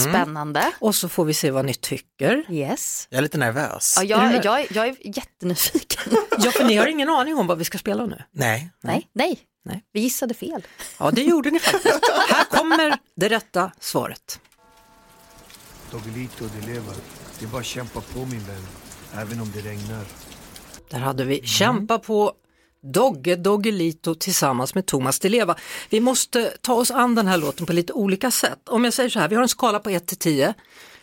Spännande. 0.09 0.73
och 0.79 0.95
så 0.95 1.09
får 1.09 1.25
vi 1.25 1.35
se 1.35 1.51
vad 1.51 1.65
ni 1.65 1.75
tycker. 1.75 2.45
Yes. 2.53 3.07
Jag 3.11 3.19
är 3.19 3.23
lite 3.23 3.39
nervös. 3.39 3.99
Ja, 4.03 4.23
Är 4.23 4.33
jag, 4.35 4.45
jag, 4.45 4.67
jag 4.71 4.87
är 4.89 4.97
jättenyfiken. 5.17 6.13
Ja, 6.39 6.51
för 6.51 6.65
ni 6.65 6.77
har 6.77 6.87
ingen 6.87 7.09
aning 7.09 7.37
om 7.37 7.47
vad 7.47 7.59
vi 7.59 7.65
ska 7.65 7.79
spela 7.79 8.07
nu. 8.07 8.23
Nej. 8.33 8.71
nej, 8.83 9.09
nej, 9.15 9.39
Nej. 9.65 9.83
Vi 9.93 10.01
gissade 10.01 10.35
fel. 10.35 10.67
Ja, 10.99 11.11
det 11.11 11.23
gjorde 11.23 11.51
ni 11.51 11.61
faktiskt. 11.61 12.01
Här 12.29 12.45
kommer 12.45 12.97
det 13.17 13.29
rätta 13.29 13.71
svaret. 13.81 14.41
Doggelito, 15.93 16.45
det 16.61 16.67
lever. 16.67 16.95
Det 17.39 17.45
är 17.45 17.49
bara 17.49 17.61
att 17.61 17.67
kämpa 17.67 18.01
på 18.01 18.19
min 18.19 18.45
vän, 18.45 18.67
även 19.15 19.41
om 19.41 19.51
det 19.55 19.61
regnar. 19.61 20.05
Där 20.91 20.99
hade 20.99 21.25
vi 21.25 21.43
Kämpa 21.43 21.99
på 21.99 22.33
Dogge 22.83 23.37
Doggelito 23.37 24.15
tillsammans 24.15 24.75
med 24.75 24.87
Thomas 24.87 25.19
Di 25.19 25.29
Leva. 25.29 25.57
Vi 25.91 26.01
måste 26.01 26.53
ta 26.61 26.75
oss 26.75 26.91
an 26.91 27.15
den 27.15 27.27
här 27.27 27.39
låten 27.39 27.67
på 27.67 27.73
lite 27.73 27.93
olika 27.93 28.31
sätt. 28.31 28.69
Om 28.69 28.85
jag 28.85 28.93
säger 28.93 29.11
så 29.11 29.19
här, 29.19 29.29
vi 29.29 29.35
har 29.35 29.43
en 29.43 29.49
skala 29.49 29.79
på 29.79 29.91
1 29.91 30.07
till 30.07 30.17
10. 30.17 30.55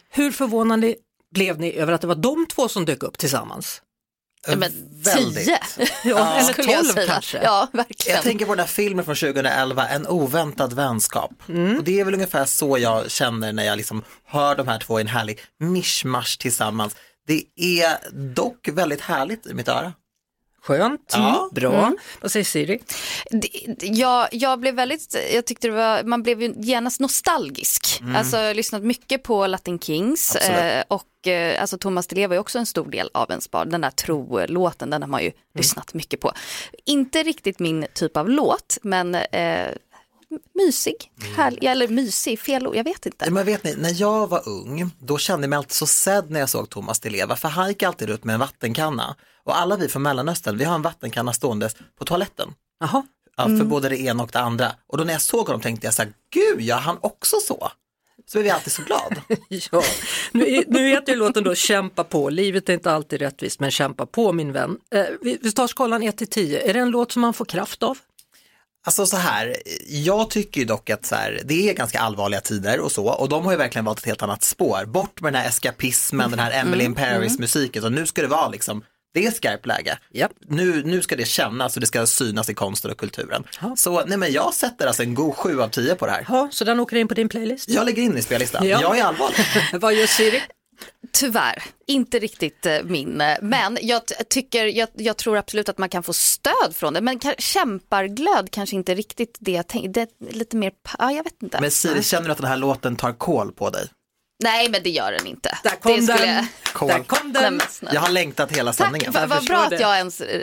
Hur 0.10 0.31
förvånade 0.31 0.96
blev 1.31 1.60
ni 1.60 1.74
över 1.74 1.93
att 1.93 2.01
det 2.01 2.08
var 2.08 2.15
de 2.15 2.46
två 2.48 2.67
som 2.67 2.86
dök 2.86 3.03
upp 3.03 3.17
tillsammans? 3.17 3.81
Men 4.48 4.72
Väldigt. 5.03 5.46
tio. 5.46 5.60
Ja, 6.03 6.34
eller 6.38 6.53
skulle 6.53 6.72
jag 6.72 6.84
12 6.84 6.93
säga. 6.93 7.08
kanske. 7.08 7.39
Ja, 7.43 7.67
verkligen. 7.74 8.15
Jag 8.15 8.24
tänker 8.24 8.46
på 8.46 8.51
den 8.51 8.60
här 8.60 8.67
filmen 8.67 9.05
från 9.05 9.15
2011, 9.15 9.88
En 9.88 10.08
oväntad 10.08 10.74
vänskap. 10.74 11.31
Och 11.77 11.84
det 11.84 12.00
är 12.00 12.05
väl 12.05 12.13
ungefär 12.13 12.46
så 12.46 12.77
jag 12.77 13.12
känner 13.12 13.53
när 13.53 13.63
jag 13.63 13.77
liksom 13.77 14.03
hör 14.25 14.55
de 14.55 14.67
här 14.67 14.79
två 14.79 15.00
i 15.00 15.01
en 15.01 15.08
härlig 15.08 15.39
mischmasch 15.60 16.38
tillsammans. 16.39 16.96
Det 17.27 17.43
är 17.55 17.98
dock 18.34 18.67
väldigt 18.67 19.01
härligt 19.01 19.48
i 19.48 19.53
mitt 19.53 19.67
öra. 19.67 19.93
Skönt, 20.62 21.13
Ja. 21.13 21.50
bra. 21.51 21.94
Vad 22.22 22.32
säger 22.32 22.44
Siri? 22.44 22.80
Jag, 23.82 24.28
jag 24.32 24.60
blev 24.60 24.76
väldigt, 24.76 25.15
jag 25.34 25.45
tyckte 25.45 25.67
det 25.67 25.74
var, 25.74 26.04
man 26.04 26.24
blev 26.24 26.41
ju 26.41 26.54
genast 26.58 27.00
nostalgisk. 27.00 28.02
Alltså 28.15 28.38
jag 28.38 28.48
har 28.48 28.54
lyssnat 28.54 28.84
mycket 28.84 29.24
på 29.24 29.48
Latin 29.48 29.80
Kings 29.80 30.36
Absolut. 30.36 30.60
eh, 30.60 30.84
och 30.88 31.28
eh, 31.28 31.62
alltså 31.62 31.78
Thomas 31.78 32.08
Di 32.08 32.15
Leva 32.15 32.36
är 32.36 32.39
också 32.39 32.60
en 32.60 32.65
stor 32.65 32.91
del 32.91 33.10
av 33.13 33.32
en 33.32 33.41
spar. 33.41 33.65
Den 33.65 33.82
där 33.82 33.91
tro-låten, 33.91 34.89
den 34.89 35.02
har 35.02 35.10
man 35.10 35.24
ju 35.24 35.32
lyssnat 35.58 35.93
mycket 35.93 36.19
på. 36.22 36.32
Inte 36.86 37.24
riktigt 37.24 37.60
min 37.60 37.86
typ 37.93 38.17
av 38.17 38.30
låt, 38.30 38.78
men 38.82 39.15
eh, 39.15 39.67
mysig, 40.56 40.96
härlig, 41.36 41.63
eller 41.63 41.88
mysig, 41.88 42.39
fel 42.39 42.68
ord, 42.68 42.76
jag 42.76 42.84
vet 42.84 43.06
inte. 43.06 43.32
Men 43.32 43.46
vet 43.46 43.63
ni, 43.63 43.76
när 43.76 44.02
jag 44.02 44.28
var 44.30 44.50
ung, 44.50 44.92
då 45.00 45.18
kände 45.18 45.44
jag 45.44 45.50
mig 45.50 45.58
alltid 45.58 45.72
så 45.74 45.86
sedd 45.88 46.32
när 46.32 46.39
jag 46.39 46.50
såg 46.50 46.70
Thomas 46.70 47.00
Di 47.00 47.10
Leva, 47.10 47.36
för 47.36 47.48
han 47.50 47.68
gick 47.68 47.84
alltid 47.84 48.10
ut 48.10 48.24
med 48.24 48.34
en 48.34 48.39
vattenkanna. 48.39 49.15
Och 49.44 49.58
alla 49.58 49.78
vi 49.78 49.88
från 49.88 50.02
Mellanöstern, 50.02 50.58
vi 50.58 50.63
har 50.63 50.76
en 50.76 50.82
vattenkanna 50.82 51.34
ståendes 51.34 51.76
på 52.00 52.06
toaletten. 52.06 52.50
Jaha, 52.80 53.04
Ja, 53.38 53.44
för 53.46 53.63
både 53.65 53.89
det 53.89 53.98
ena 53.98 54.24
och 54.24 54.30
det 54.34 54.39
andra. 54.39 54.72
Och 54.88 54.98
då 54.98 55.04
när 55.04 55.13
jag 55.13 55.22
såg 55.22 55.46
honom 55.48 55.62
tänkte 55.62 55.88
jag 55.88 55.94
så 55.94 56.02
här, 56.02 56.12
gud, 56.34 56.62
gör 56.62 56.78
han 56.78 56.98
också 57.02 57.36
så? 57.48 57.72
Så 58.26 58.38
blev 58.38 58.46
jag 58.48 58.56
alltid 58.56 58.74
så 58.74 58.82
glad. 58.84 59.15
ja. 59.72 59.84
Nu, 60.32 60.46
är- 60.56 60.63
nu 60.68 60.88
heter 60.89 61.12
ju 61.13 61.18
låten 61.20 61.44
då 61.44 61.56
Kämpa 61.56 62.04
på, 62.04 62.30
livet 62.30 62.70
är 62.70 62.74
inte 62.74 62.92
alltid 62.92 63.20
rättvist 63.22 63.60
men 63.60 63.72
kämpa 63.72 64.06
på 64.06 64.34
min 64.34 64.52
vän. 64.52 64.78
Eh, 64.96 65.06
vi, 65.22 65.39
vi 65.42 65.52
tar 65.52 65.68
skalan 65.68 66.04
1 66.04 66.18
till 66.18 66.28
10, 66.28 66.70
är 66.70 66.74
det 66.74 66.80
en 66.80 66.89
låt 66.89 67.12
som 67.12 67.22
man 67.22 67.34
får 67.34 67.46
kraft 67.46 67.84
av? 67.84 67.98
Alltså 68.86 69.06
så 69.06 69.18
här, 69.18 69.58
jag 69.88 70.30
tycker 70.30 70.62
ju 70.62 70.65
dock 70.68 70.89
att 70.89 71.06
så 71.06 71.15
här, 71.15 71.42
det 71.46 71.70
är 71.70 71.74
ganska 71.74 72.00
allvarliga 72.00 72.42
tider 72.42 72.80
och 72.80 72.92
så 72.92 73.08
och 73.08 73.30
de 73.30 73.46
har 73.46 73.52
ju 73.52 73.58
verkligen 73.58 73.86
valt 73.86 74.00
ett 74.00 74.06
helt 74.06 74.24
annat 74.24 74.44
spår. 74.44 74.86
Bort 74.86 75.22
med 75.22 75.34
den 75.34 75.42
här 75.42 75.50
eskapismen, 75.50 76.30
den 76.32 76.39
här 76.39 76.52
Emily 76.62 76.84
in 76.84 76.96
Paris 76.96 77.39
musiken 77.39 77.84
och 77.84 77.92
nu 77.92 78.06
ska 78.06 78.22
det 78.22 78.28
vara 78.28 78.48
liksom, 78.50 78.84
det 79.13 79.26
är 79.26 79.32
skarpt 79.32 79.65
läge. 79.65 79.98
Japp. 80.13 80.32
Nu, 80.48 80.84
nu 80.86 81.02
ska 81.02 81.15
det 81.15 81.26
kännas 81.28 81.76
och 81.76 81.82
det 81.82 81.88
ska 81.88 82.08
synas 82.08 82.50
i 82.50 82.54
konsten 82.54 82.92
och 82.92 82.98
kulturen. 82.98 83.44
Så 83.76 84.06
nej 84.06 84.18
men 84.18 84.32
jag 84.32 84.54
sätter 84.54 84.88
alltså 84.88 85.04
en 85.04 85.13
god 85.15 85.36
7 85.36 85.62
av 85.62 85.70
10 85.70 85.96
på 85.96 86.06
det 86.06 86.12
här. 86.12 86.26
Ja, 86.30 86.50
så 86.52 86.65
den 86.65 86.80
åker 86.80 86.96
in 86.98 87.08
på 87.08 87.13
din 87.13 87.30
playlist? 87.30 87.70
Jag 87.70 87.86
lägger 87.86 88.04
in 88.04 88.18
i 88.18 88.22
spellistan, 88.22 88.68
Ja. 88.68 88.80
jag 88.82 88.98
är 88.98 89.04
allvarlig. 89.04 89.38
Vad 89.82 89.94
gör 89.94 90.08
Siri? 90.08 90.42
Tyvärr, 91.12 91.63
inte 91.88 92.19
riktigt 92.19 92.65
eh, 92.65 92.78
min. 92.84 93.22
eh, 93.22 93.38
Men 93.41 93.78
jag 93.82 94.02
tycker, 94.30 94.65
jag, 94.65 94.88
jag 94.93 95.17
tror 95.17 95.38
absolut 95.38 95.69
att 95.69 95.78
man 95.78 95.89
kan 95.89 96.04
få 96.04 96.13
stöd 96.13 96.76
från 96.76 96.93
det. 96.93 97.02
Men 97.02 97.19
kämparglöd 97.38 98.52
kanske 98.52 98.76
inte 98.76 98.95
riktigt 98.95 99.38
det 99.39 99.52
jag 99.52 99.67
tänkte. 99.67 99.89
Det 100.19 100.30
är 100.30 100.34
lite 100.34 100.56
mer, 100.58 100.72
ja, 101.00 101.12
jag 101.12 101.24
vet 101.24 101.43
inte. 101.43 101.62
Men 101.62 101.72
Siri, 101.72 102.04
känner 102.04 102.26
du 102.26 102.32
att 102.32 102.38
den 102.38 102.48
här 102.48 102.58
låten 102.58 102.95
tar 102.95 103.13
koll 103.13 103.52
på 103.52 103.69
dig? 103.69 103.88
Nej, 104.43 104.69
men 104.69 104.84
det 104.84 104.89
gör 104.89 105.12
den 105.12 105.28
inte. 105.28 105.58
Där 105.63 105.69
kom 105.75 105.95
det 105.95 106.02
skulle 106.02 106.25
den! 106.25 106.36
jag- 106.36 106.45
Cool. 106.73 106.88
Där 106.89 107.04
kom 107.04 107.34
den! 107.34 107.62
Jag 107.93 108.02
har 108.02 108.10
längtat 108.10 108.52
hela 108.52 108.73
Tack, 108.73 108.78
sändningen. 108.86 109.12
vad 109.12 109.30
vad 109.30 109.45
bra 109.45 109.67
det. 109.69 109.75
att 109.75 109.82
jag 109.82 109.97
ens 109.97 110.21
eh, 110.21 110.41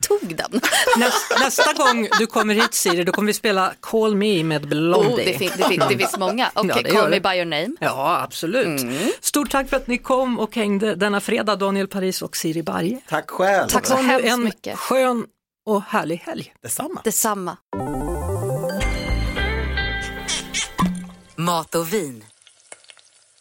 tog 0.00 0.36
den. 0.36 0.60
Nästa, 0.96 1.38
nästa 1.38 1.72
gång 1.72 2.08
du 2.18 2.26
kommer 2.26 2.54
hit 2.54 2.74
Siri, 2.74 3.04
då 3.04 3.12
kommer 3.12 3.26
vi 3.26 3.32
spela 3.32 3.72
Call 3.80 4.14
Me 4.16 4.44
med 4.44 4.68
Blondie. 4.68 5.10
Oh, 5.12 5.16
det, 5.16 5.38
fin- 5.38 5.52
det, 5.56 5.64
fin- 5.68 5.82
det 5.88 5.98
finns 5.98 6.16
många. 6.18 6.50
Okej, 6.54 6.82
Ja, 6.86 6.92
call 7.00 7.10
me 7.10 7.20
by 7.20 7.28
your 7.28 7.44
name. 7.44 7.68
Ja, 7.80 8.20
absolut. 8.22 8.80
Stort 9.20 9.50
tack 9.50 9.68
för 9.68 9.76
att 9.76 9.86
ni 9.86 9.98
kom 9.98 10.38
och 10.38 10.56
hängde 10.56 10.94
denna 10.94 11.20
fredag, 11.20 11.56
Daniel 11.56 11.88
Paris 11.88 12.22
och 12.22 12.36
Siri 12.36 12.62
Barje. 12.62 13.00
Tack 13.08 13.30
själv. 13.30 13.68
Tack 13.68 13.86
så 13.86 13.96
hemskt 13.96 14.26
en 14.28 14.44
mycket. 14.44 14.78
skön 14.78 15.24
och 15.66 15.82
härlig 15.82 16.16
helg. 16.16 16.52
Detsamma. 16.62 17.00
Detsamma. 17.04 17.56
Mat 21.36 21.74
och 21.74 21.92
vin. 21.92 22.24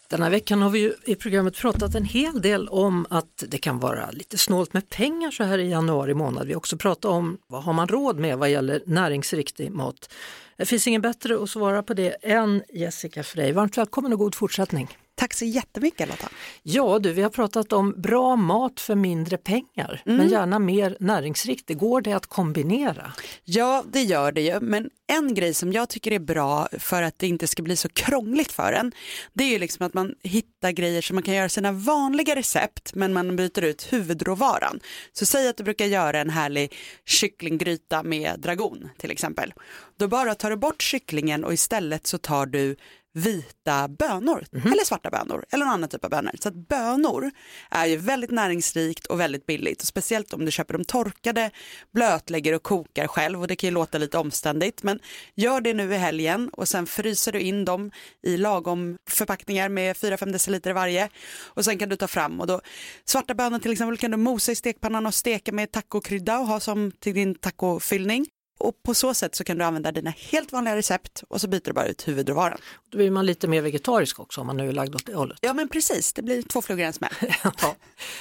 Den 0.09 0.21
här 0.21 0.29
veckan 0.29 0.61
har 0.61 0.69
vi 0.69 0.79
ju 0.79 0.93
i 1.05 1.15
programmet 1.15 1.55
pratat 1.55 1.95
en 1.95 2.05
hel 2.05 2.41
del 2.41 2.67
om 2.67 3.05
att 3.09 3.43
det 3.47 3.57
kan 3.57 3.79
vara 3.79 4.11
lite 4.11 4.37
snålt 4.37 4.73
med 4.73 4.89
pengar 4.89 5.31
så 5.31 5.43
här 5.43 5.57
i 5.57 5.69
januari 5.69 6.13
månad. 6.13 6.47
Vi 6.47 6.53
har 6.53 6.57
också 6.57 6.77
pratat 6.77 7.05
om 7.05 7.37
vad 7.47 7.63
har 7.63 7.73
man 7.73 7.87
råd 7.87 8.19
med 8.19 8.37
vad 8.37 8.49
gäller 8.49 8.81
näringsriktig 8.85 9.71
mat. 9.71 10.13
Det 10.57 10.65
finns 10.65 10.87
ingen 10.87 11.01
bättre 11.01 11.43
att 11.43 11.49
svara 11.49 11.83
på 11.83 11.93
det 11.93 12.09
än 12.21 12.63
Jessica 12.73 13.23
Frey. 13.23 13.53
Varmt 13.53 13.77
välkommen 13.77 14.13
och 14.13 14.19
god 14.19 14.35
fortsättning. 14.35 14.97
Tack 15.19 15.33
så 15.33 15.45
jättemycket 15.45 16.09
Lotta. 16.09 16.29
Ja 16.63 16.99
du, 16.99 17.13
vi 17.13 17.21
har 17.21 17.29
pratat 17.29 17.73
om 17.73 17.93
bra 17.97 18.35
mat 18.35 18.79
för 18.79 18.95
mindre 18.95 19.37
pengar, 19.37 20.01
Mm. 20.05 20.17
men 20.17 20.29
gärna 20.29 20.59
mer 20.59 20.97
näringsriktig. 20.99 21.77
Går 21.77 22.01
det 22.01 22.13
att 22.13 22.25
kombinera? 22.25 23.13
Ja, 23.43 23.83
det 23.91 24.01
gör 24.03 24.31
det 24.31 24.41
ju. 24.41 24.59
Men 24.59 24.89
en 25.07 25.33
grej 25.33 25.53
som 25.53 25.73
jag 25.73 25.89
tycker 25.89 26.11
är 26.11 26.19
bra 26.19 26.67
för 26.79 27.01
att 27.01 27.19
det 27.19 27.27
inte 27.27 27.47
ska 27.47 27.63
bli 27.63 27.75
så 27.75 27.89
krångligt 27.89 28.51
för 28.51 28.73
en, 28.73 28.91
det 29.33 29.43
är 29.43 29.47
ju 29.49 29.59
liksom 29.59 29.85
att 29.85 29.93
man 29.93 30.15
hittar 30.23 30.71
grejer 30.71 31.01
som 31.01 31.15
man 31.15 31.23
kan 31.23 31.33
göra 31.33 31.49
sina 31.49 31.71
vanliga 31.71 32.35
recept, 32.35 32.95
men 32.95 33.13
man 33.13 33.35
byter 33.35 33.63
ut 33.63 33.93
huvudråvaran. 33.93 34.79
Så 35.13 35.25
säg 35.25 35.47
att 35.47 35.57
du 35.57 35.63
brukar 35.63 35.85
göra 35.85 36.19
en 36.19 36.29
härlig 36.29 36.73
kycklinggryta 37.05 38.03
med 38.03 38.39
dragon 38.39 38.89
till 38.97 39.11
exempel. 39.11 39.53
Då 39.97 40.07
bara 40.07 40.35
tar 40.35 40.49
du 40.49 40.55
bort 40.55 40.81
kycklingen 40.81 41.43
och 41.43 41.53
istället 41.53 42.07
så 42.07 42.17
tar 42.17 42.45
du 42.45 42.75
vita 43.17 43.87
bönor 43.87 44.45
eller 44.51 44.85
svarta 44.85 45.09
bönor 45.09 45.45
eller 45.51 45.65
någon 45.65 45.73
annan 45.73 45.89
typ 45.89 46.03
av 46.03 46.09
bönor. 46.09 46.31
Så 46.39 46.47
att 46.49 46.55
bönor 46.55 47.31
är 47.71 47.85
ju 47.85 47.97
väldigt 47.97 48.31
näringsrikt 48.31 49.05
och 49.05 49.19
väldigt 49.19 49.45
billigt 49.45 49.81
och 49.81 49.87
speciellt 49.87 50.33
om 50.33 50.45
du 50.45 50.51
köper 50.51 50.73
dem 50.73 50.85
torkade, 50.85 51.51
blötlägger 51.93 52.53
och 52.53 52.63
kokar 52.63 53.07
själv 53.07 53.41
och 53.41 53.47
det 53.47 53.55
kan 53.55 53.67
ju 53.67 53.73
låta 53.73 53.97
lite 53.97 54.17
omständigt 54.17 54.83
men 54.83 54.99
gör 55.35 55.61
det 55.61 55.73
nu 55.73 55.93
i 55.93 55.97
helgen 55.97 56.49
och 56.49 56.67
sen 56.67 56.87
fryser 56.87 57.31
du 57.31 57.39
in 57.39 57.65
dem 57.65 57.91
i 58.23 58.37
lagom 58.37 58.97
förpackningar 59.09 59.69
med 59.69 59.95
4-5 59.95 60.31
deciliter 60.31 60.73
varje 60.73 61.09
och 61.43 61.65
sen 61.65 61.77
kan 61.77 61.89
du 61.89 61.95
ta 61.95 62.07
fram 62.07 62.41
och 62.41 62.47
då 62.47 62.61
svarta 63.05 63.33
bönor 63.33 63.59
till 63.59 63.71
exempel 63.71 63.97
kan 63.97 64.11
du 64.11 64.17
mosa 64.17 64.51
i 64.51 64.55
stekpannan 64.55 65.05
och 65.05 65.13
steka 65.13 65.51
med 65.51 65.71
tacokrydda 65.71 66.39
och 66.39 66.47
ha 66.47 66.59
som 66.59 66.91
till 66.91 67.13
din 67.13 67.35
tacofyllning. 67.35 68.25
Och 68.57 68.83
på 68.83 68.93
så 68.93 69.13
sätt 69.13 69.35
så 69.35 69.43
kan 69.43 69.57
du 69.57 69.63
använda 69.65 69.91
dina 69.91 70.09
helt 70.09 70.51
vanliga 70.51 70.75
recept 70.75 71.23
och 71.29 71.41
så 71.41 71.47
byter 71.47 71.61
du 71.65 71.73
bara 71.73 71.85
ut 71.85 72.07
huvudråvaran. 72.07 72.57
Då 72.89 72.97
blir 72.97 73.11
man 73.11 73.25
lite 73.25 73.47
mer 73.47 73.61
vegetarisk 73.61 74.19
också 74.19 74.41
om 74.41 74.47
man 74.47 74.57
nu 74.57 74.67
är 74.69 74.73
lagd 74.73 74.95
åt 74.95 75.05
det 75.05 75.15
hållet. 75.15 75.37
Ja 75.41 75.53
men 75.53 75.69
precis, 75.69 76.13
det 76.13 76.21
blir 76.21 76.41
två 76.41 76.61
flugor 76.61 76.83
i 76.83 76.87
en 76.87 76.93
smäll. 76.93 77.11
Ja. 77.43 77.75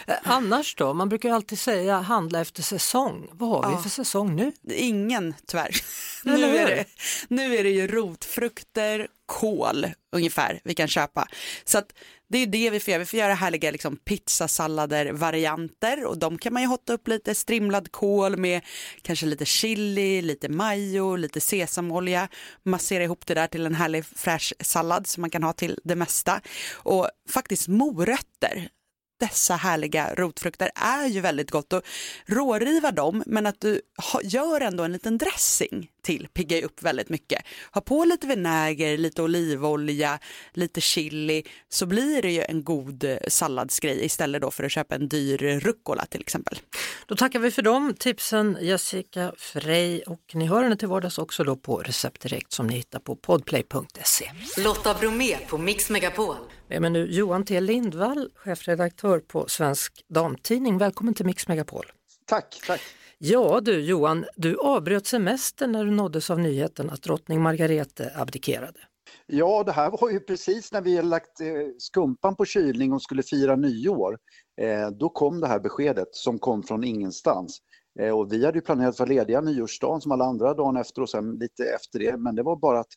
Eh, 0.06 0.14
Annars 0.22 0.74
då, 0.74 0.94
man 0.94 1.08
brukar 1.08 1.28
ju 1.28 1.34
alltid 1.34 1.58
säga 1.58 2.00
handla 2.00 2.40
efter 2.40 2.62
säsong. 2.62 3.28
Vad 3.32 3.48
har 3.48 3.62
Ja. 3.70 3.76
vi 3.76 3.82
för 3.82 3.90
säsong 3.90 4.36
nu? 4.36 4.52
Ingen 4.74 5.34
tyvärr. 5.46 5.70
Nu 6.24 6.56
är, 6.56 6.66
det, 6.66 6.84
nu 7.28 7.56
är 7.56 7.64
det 7.64 7.70
ju 7.70 7.86
rotfrukter, 7.86 9.06
kål 9.26 9.86
ungefär 10.12 10.60
vi 10.64 10.74
kan 10.74 10.88
köpa. 10.88 11.28
Så 11.64 11.78
att 11.78 11.92
det 12.28 12.38
är 12.38 12.46
det 12.46 12.70
vi 12.70 12.80
får 12.80 12.92
göra. 12.92 12.98
Vi 12.98 13.06
får 13.06 13.18
göra 13.18 13.34
härliga 13.34 13.70
liksom, 13.70 13.96
pizzasallader 13.96 15.12
varianter 15.12 16.04
och 16.04 16.18
de 16.18 16.38
kan 16.38 16.52
man 16.52 16.62
ju 16.62 16.68
hotta 16.68 16.92
upp 16.92 17.08
lite 17.08 17.34
strimlad 17.34 17.92
kål 17.92 18.36
med 18.36 18.62
kanske 19.02 19.26
lite 19.26 19.44
chili, 19.44 20.22
lite 20.22 20.48
majo, 20.48 21.16
lite 21.16 21.40
sesamolja. 21.40 22.28
Massera 22.62 23.04
ihop 23.04 23.26
det 23.26 23.34
där 23.34 23.46
till 23.46 23.66
en 23.66 23.74
härlig 23.74 24.04
fräsch 24.04 24.52
sallad 24.60 25.06
som 25.06 25.20
man 25.20 25.30
kan 25.30 25.42
ha 25.42 25.52
till 25.52 25.80
det 25.84 25.96
mesta. 25.96 26.40
Och 26.74 27.08
faktiskt 27.28 27.68
morötter 27.68 28.68
dessa 29.20 29.56
härliga 29.56 30.14
rotfrukter 30.14 30.70
är 30.74 31.06
ju 31.06 31.20
väldigt 31.20 31.50
gott 31.50 31.72
och 31.72 31.82
råriva 32.26 32.90
dem 32.90 33.22
men 33.26 33.46
att 33.46 33.60
du 33.60 33.80
gör 34.22 34.60
ändå 34.60 34.84
en 34.84 34.92
liten 34.92 35.18
dressing 35.18 35.90
till 36.06 36.28
piggar 36.34 36.58
ju 36.58 36.64
upp 36.64 36.82
väldigt 36.82 37.08
mycket. 37.08 37.42
Ha 37.72 37.80
på 37.80 38.04
lite 38.04 38.26
vinäger, 38.26 38.98
lite 38.98 39.22
olivolja, 39.22 40.18
lite 40.52 40.80
chili 40.80 41.42
så 41.68 41.86
blir 41.86 42.22
det 42.22 42.30
ju 42.30 42.42
en 42.42 42.64
god 42.64 43.04
salladsgrej 43.28 44.04
istället 44.04 44.42
då 44.42 44.50
för 44.50 44.64
att 44.64 44.72
köpa 44.72 44.94
en 44.94 45.08
dyr 45.08 45.60
rucola 45.60 46.06
till 46.06 46.20
exempel. 46.20 46.58
Då 47.06 47.14
tackar 47.14 47.38
vi 47.38 47.50
för 47.50 47.62
de 47.62 47.94
tipsen 47.94 48.58
Jessica 48.60 49.32
Frey 49.38 50.02
och 50.02 50.20
ni 50.34 50.46
hör 50.46 50.62
henne 50.62 50.76
till 50.76 50.88
vardags 50.88 51.18
också 51.18 51.44
då 51.44 51.56
på 51.56 51.76
Recept 51.76 52.22
Direkt 52.22 52.52
som 52.52 52.66
ni 52.66 52.74
hittar 52.74 52.98
på 52.98 53.16
podplay.se. 53.16 54.30
Lotta 54.58 54.94
Bromé 54.94 55.36
på 55.48 55.58
Mix 55.58 55.90
Megapol. 55.90 56.36
Med 56.68 56.82
mig 56.82 56.90
nu 56.90 57.06
Johan 57.10 57.44
T 57.44 57.60
Lindvall, 57.60 58.30
chefredaktör 58.34 59.18
på 59.18 59.44
Svensk 59.48 60.04
Damtidning. 60.08 60.78
Välkommen 60.78 61.14
till 61.14 61.26
Mix 61.26 61.48
Megapol. 61.48 61.95
Tack, 62.26 62.60
tack. 62.66 62.80
Ja 63.18 63.60
du 63.60 63.80
Johan, 63.80 64.24
du 64.36 64.56
avbröt 64.58 65.06
semestern 65.06 65.72
när 65.72 65.84
du 65.84 65.90
nåddes 65.90 66.30
av 66.30 66.38
nyheten 66.38 66.90
att 66.90 67.02
drottning 67.02 67.42
Margarete 67.42 68.12
abdikerade. 68.16 68.80
Ja, 69.26 69.62
det 69.62 69.72
här 69.72 69.90
var 69.90 70.10
ju 70.10 70.20
precis 70.20 70.72
när 70.72 70.80
vi 70.80 70.96
hade 70.96 71.08
lagt 71.08 71.40
eh, 71.40 71.46
skumpan 71.78 72.36
på 72.36 72.44
kylning 72.44 72.92
och 72.92 73.02
skulle 73.02 73.22
fira 73.22 73.56
nyår. 73.56 74.18
Eh, 74.60 74.90
då 74.90 75.08
kom 75.08 75.40
det 75.40 75.46
här 75.46 75.60
beskedet 75.60 76.08
som 76.10 76.38
kom 76.38 76.62
från 76.62 76.84
ingenstans. 76.84 77.58
Eh, 78.00 78.18
och 78.18 78.32
vi 78.32 78.44
hade 78.44 78.58
ju 78.58 78.62
planerat 78.62 78.98
vara 78.98 79.08
lediga 79.08 79.40
nyårsdagen 79.40 80.00
som 80.00 80.12
alla 80.12 80.24
andra 80.24 80.54
dagen 80.54 80.76
efter 80.76 81.02
och 81.02 81.10
sen 81.10 81.32
lite 81.32 81.64
efter 81.64 81.98
det. 81.98 82.16
Men 82.16 82.34
det 82.34 82.42
var 82.42 82.56
bara 82.56 82.80
att 82.80 82.92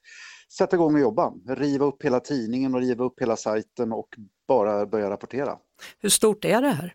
sätta 0.58 0.76
igång 0.76 0.94
och 0.94 1.02
jobba. 1.02 1.34
Riva 1.48 1.86
upp 1.86 2.04
hela 2.04 2.20
tidningen 2.20 2.76
och 2.76 2.82
riva 2.82 3.04
upp 3.04 3.22
hela 3.22 3.36
sajten 3.36 3.92
och 3.92 4.10
bara 4.48 4.86
börja 4.86 5.10
rapportera. 5.10 5.58
Hur 6.00 6.10
stort 6.10 6.46
är 6.46 6.62
det 6.62 6.70
här? 6.70 6.94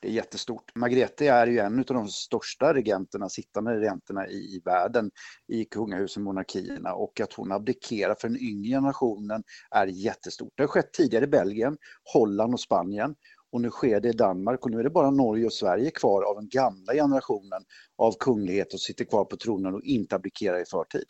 Det 0.00 0.08
är 0.08 0.12
jättestort. 0.12 0.74
Margrethe 0.74 1.28
är 1.28 1.46
ju 1.46 1.58
en 1.58 1.78
av 1.78 1.84
de 1.84 2.08
största 2.08 2.74
regenterna, 2.74 3.28
sittande 3.28 3.80
regenterna 3.80 4.28
i, 4.28 4.36
i 4.36 4.62
världen 4.64 5.10
i 5.48 5.64
kungahusen, 5.64 6.22
monarkierna 6.22 6.94
och 6.94 7.20
att 7.20 7.32
hon 7.32 7.52
abdikerar 7.52 8.14
för 8.20 8.28
den 8.28 8.40
yngre 8.40 8.68
generationen 8.68 9.42
är 9.70 9.86
jättestort. 9.86 10.52
Det 10.56 10.62
har 10.62 10.68
skett 10.68 10.92
tidigare 10.92 11.24
i 11.24 11.28
Belgien, 11.28 11.76
Holland 12.14 12.54
och 12.54 12.60
Spanien 12.60 13.14
och 13.52 13.60
nu 13.60 13.70
sker 13.70 14.00
det 14.00 14.08
i 14.08 14.12
Danmark 14.12 14.64
och 14.64 14.70
nu 14.70 14.78
är 14.78 14.84
det 14.84 14.90
bara 14.90 15.10
Norge 15.10 15.46
och 15.46 15.52
Sverige 15.52 15.90
kvar 15.90 16.22
av 16.22 16.36
den 16.36 16.48
gamla 16.48 16.92
generationen 16.92 17.62
av 17.98 18.14
kunglighet 18.20 18.74
och 18.74 18.80
sitter 18.80 19.04
kvar 19.04 19.24
på 19.24 19.36
tronen 19.36 19.74
och 19.74 19.82
inte 19.82 20.16
abdikerar 20.16 20.62
i 20.62 20.64
förtid. 20.64 21.04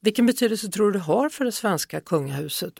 Vilken 0.00 0.26
betydelse 0.26 0.68
tror 0.68 0.86
du 0.86 0.92
det 0.92 1.04
har 1.04 1.28
för 1.28 1.44
det 1.44 1.52
svenska 1.52 2.00
kungahuset? 2.00 2.74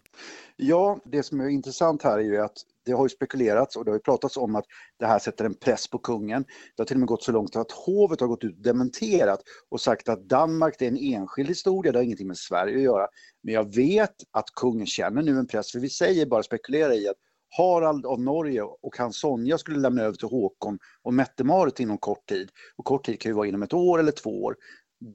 Ja, 0.57 0.99
det 1.05 1.23
som 1.23 1.40
är 1.40 1.49
intressant 1.49 2.03
här 2.03 2.18
är 2.18 2.23
ju 2.23 2.38
att 2.40 2.57
det 2.85 2.92
har 2.92 3.05
ju 3.05 3.09
spekulerats 3.09 3.77
och 3.77 3.85
det 3.85 3.90
har 3.90 3.97
ju 3.97 4.03
pratats 4.03 4.37
om 4.37 4.57
att 4.57 4.64
det 4.99 5.07
här 5.07 5.18
sätter 5.18 5.44
en 5.44 5.55
press 5.55 5.88
på 5.88 5.99
kungen. 5.99 6.42
Det 6.42 6.81
har 6.83 6.85
till 6.85 6.97
och 6.97 7.01
med 7.01 7.09
gått 7.09 7.23
så 7.23 7.33
långt 7.33 7.57
att 7.57 7.73
hovet 7.73 8.20
har 8.20 8.29
gått 8.29 8.44
ut 8.44 8.57
och 8.57 8.62
dementerat 8.62 9.40
och 9.70 9.81
sagt 9.81 10.09
att 10.09 10.29
Danmark 10.29 10.83
är 10.83 10.88
en 10.88 10.97
enskild 10.97 11.49
historia, 11.49 11.92
det 11.92 11.99
har 11.99 12.05
ingenting 12.05 12.29
med 12.29 12.37
Sverige 12.37 12.77
att 12.77 12.83
göra. 12.83 13.09
Men 13.42 13.55
jag 13.55 13.75
vet 13.75 14.14
att 14.31 14.51
kungen 14.61 14.87
känner 14.87 15.23
nu 15.23 15.38
en 15.38 15.47
press, 15.47 15.73
för 15.73 15.79
vi 15.79 15.90
säger 15.90 16.27
bara 16.27 16.42
spekulera 16.42 16.94
i 16.94 17.09
att 17.09 17.16
Harald 17.57 18.07
av 18.07 18.21
Norge 18.21 18.62
och 18.62 18.99
hans 18.99 19.19
Sonja 19.19 19.59
skulle 19.59 19.79
lämna 19.79 20.03
över 20.03 20.17
till 20.17 20.29
Håkon 20.29 20.79
och 21.03 21.14
Mette-Marit 21.14 21.81
inom 21.81 21.99
kort 21.99 22.27
tid. 22.29 22.51
Och 22.77 22.85
kort 22.85 23.07
tid 23.07 23.21
kan 23.21 23.31
ju 23.31 23.37
vara 23.37 23.47
inom 23.47 23.62
ett 23.62 23.75
år 23.75 23.99
eller 23.99 24.12
två 24.12 24.43
år 24.43 24.57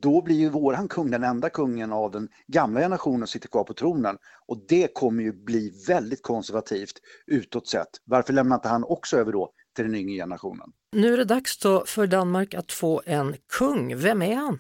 då 0.02 0.22
blir 0.22 0.36
ju 0.36 0.50
våran 0.50 0.88
kung 0.88 1.12
den 1.12 1.24
enda 1.24 1.50
kungen 1.50 1.94
av 1.94 2.12
den 2.12 2.28
gamla 2.48 2.80
generationen 2.80 3.20
som 3.20 3.28
sitter 3.28 3.48
kvar 3.48 3.64
på 3.64 3.74
tronen. 3.74 4.18
Och 4.48 4.66
det 4.68 4.94
kommer 4.94 5.24
ju 5.24 5.34
bli 5.34 5.72
väldigt 5.88 6.24
konservativt 6.24 6.94
utåt 7.28 7.68
sett. 7.68 7.90
Varför 8.06 8.34
lämnar 8.34 8.56
inte 8.56 8.68
han 8.68 8.84
också 8.84 9.18
över 9.18 9.32
då 9.32 9.52
till 9.76 9.86
den 9.86 9.96
yngre 9.96 10.16
generationen? 10.16 10.72
Nu 10.92 11.14
är 11.14 11.18
det 11.18 11.26
dags 11.26 11.58
då 11.58 11.84
för 11.86 12.08
Danmark 12.08 12.54
att 12.54 12.72
få 12.72 13.02
en 13.06 13.36
kung. 13.60 13.98
Vem 13.98 14.22
är 14.22 14.36
han? 14.36 14.60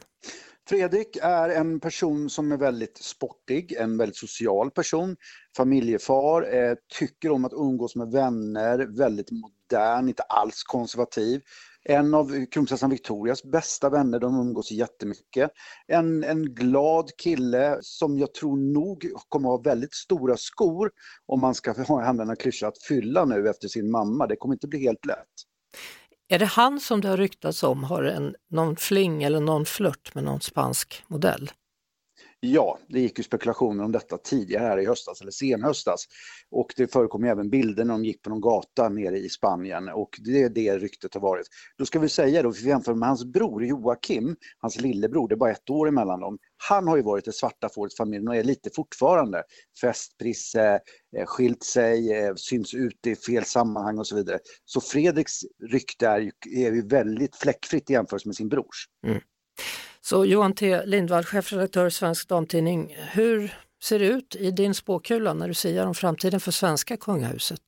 Fredrik 0.69 1.17
är 1.21 1.49
en 1.49 1.79
person 1.79 2.29
som 2.29 2.51
är 2.51 2.57
väldigt 2.57 2.97
sportig, 2.97 3.73
en 3.73 3.97
väldigt 3.97 4.17
social 4.17 4.71
person, 4.71 5.15
familjefar, 5.57 6.55
eh, 6.55 6.75
tycker 6.99 7.31
om 7.31 7.45
att 7.45 7.53
umgås 7.53 7.95
med 7.95 8.11
vänner, 8.11 8.97
väldigt 8.97 9.31
modern, 9.31 10.07
inte 10.07 10.23
alls 10.23 10.63
konservativ. 10.63 11.41
En 11.83 12.13
av 12.13 12.45
kronprinsessan 12.45 12.89
Victorias 12.89 13.43
bästa 13.43 13.89
vänner, 13.89 14.19
de 14.19 14.39
umgås 14.39 14.71
jättemycket. 14.71 15.51
En, 15.87 16.23
en 16.23 16.53
glad 16.53 17.09
kille 17.17 17.77
som 17.81 18.19
jag 18.19 18.33
tror 18.33 18.57
nog 18.73 19.11
kommer 19.29 19.49
ha 19.49 19.57
väldigt 19.57 19.93
stora 19.93 20.37
skor 20.37 20.91
om 21.25 21.41
man 21.41 21.55
ska 21.55 21.73
använda 21.89 22.05
använda 22.05 22.35
klyscha 22.35 22.67
att 22.67 22.83
fylla 22.83 23.25
nu 23.25 23.49
efter 23.49 23.67
sin 23.67 23.91
mamma. 23.91 24.27
Det 24.27 24.35
kommer 24.35 24.55
inte 24.55 24.67
bli 24.67 24.79
helt 24.79 25.05
lätt. 25.05 25.49
Är 26.31 26.39
det 26.39 26.45
han 26.45 26.79
som 26.79 27.01
det 27.01 27.07
har 27.07 27.17
ryktats 27.17 27.63
om 27.63 27.83
har 27.83 28.03
en, 28.03 28.35
någon 28.49 28.75
fling 28.75 29.23
eller 29.23 29.39
någon 29.39 29.65
flört 29.65 30.15
med 30.15 30.23
någon 30.23 30.41
spansk 30.41 31.03
modell? 31.07 31.51
Ja, 32.39 32.79
det 32.87 32.99
gick 32.99 33.17
ju 33.17 33.23
spekulationer 33.23 33.83
om 33.83 33.91
detta 33.91 34.17
tidigare 34.17 34.63
här 34.63 34.79
i 34.79 34.85
höstas, 34.85 35.21
eller 35.21 35.31
senhöstas. 35.31 36.05
Och 36.51 36.73
det 36.75 36.91
förekom 36.91 37.23
även 37.23 37.49
bilder 37.49 37.85
när 37.85 37.93
de 37.93 38.05
gick 38.05 38.21
på 38.21 38.29
någon 38.29 38.41
gata 38.41 38.89
nere 38.89 39.17
i 39.17 39.29
Spanien 39.29 39.89
och 39.89 40.09
det 40.19 40.43
är 40.43 40.49
det 40.49 40.77
ryktet 40.77 41.13
har 41.13 41.21
varit. 41.21 41.47
Då 41.77 41.85
ska 41.85 41.99
vi 41.99 42.09
säga 42.09 42.43
då, 42.43 42.53
för 42.53 42.63
vi 42.63 42.69
jämför 42.69 42.93
med 42.93 43.07
hans 43.09 43.25
bror 43.25 43.65
Joakim, 43.65 44.35
hans 44.57 44.81
lillebror, 44.81 45.27
det 45.27 45.35
är 45.35 45.37
bara 45.37 45.51
ett 45.51 45.69
år 45.69 45.87
emellan 45.87 46.19
dem. 46.19 46.37
Han 46.67 46.87
har 46.87 46.97
ju 46.97 47.03
varit 47.03 47.25
det 47.25 47.31
svarta 47.31 47.69
fåret 47.69 47.93
i 47.93 47.95
familjen 47.95 48.27
och 48.27 48.35
är 48.35 48.43
lite 48.43 48.69
fortfarande. 48.75 49.43
Festprisse, 49.81 50.79
eh, 51.17 51.25
skilt 51.25 51.63
sig, 51.63 52.13
eh, 52.13 52.35
syns 52.35 52.73
ute 52.73 53.09
i 53.09 53.15
fel 53.15 53.45
sammanhang 53.45 53.99
och 53.99 54.07
så 54.07 54.15
vidare. 54.15 54.39
Så 54.65 54.81
Fredriks 54.81 55.39
rykte 55.71 56.07
är 56.07 56.19
ju, 56.19 56.31
är 56.55 56.71
ju 56.71 56.87
väldigt 56.87 57.35
fläckfritt 57.35 57.89
i 57.89 57.93
jämförelse 57.93 58.27
med 58.27 58.35
sin 58.35 58.49
brors. 58.49 58.85
Mm. 59.07 59.21
Så 60.01 60.25
Johan 60.25 60.53
T 60.53 60.85
Lindvall, 60.85 61.23
chefredaktör 61.23 61.89
Svensk 61.89 62.27
Damtidning. 62.27 62.95
Hur 63.11 63.53
ser 63.83 63.99
det 63.99 64.05
ut 64.05 64.35
i 64.35 64.51
din 64.51 64.73
spåkula 64.73 65.33
när 65.33 65.47
du 65.47 65.53
säger 65.53 65.87
om 65.87 65.95
framtiden 65.95 66.39
för 66.39 66.51
svenska 66.51 66.97
kungahuset? 66.97 67.61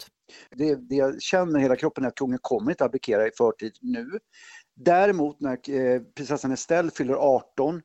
Det, 0.55 0.75
det 0.75 0.95
jag 0.95 1.21
känner 1.21 1.59
i 1.59 1.61
hela 1.61 1.75
kroppen 1.75 2.03
är 2.03 2.07
att 2.07 2.15
kungen 2.15 2.39
kommer 2.41 2.71
inte 2.71 2.85
abdikera 2.85 3.27
i 3.27 3.31
förtid 3.37 3.71
nu. 3.81 4.19
Däremot 4.75 5.39
när 5.39 5.51
eh, 5.51 6.01
prinsessan 6.15 6.51
Estelle 6.51 6.91
fyller 6.91 7.13
18 7.13 7.75
eh, 7.75 7.81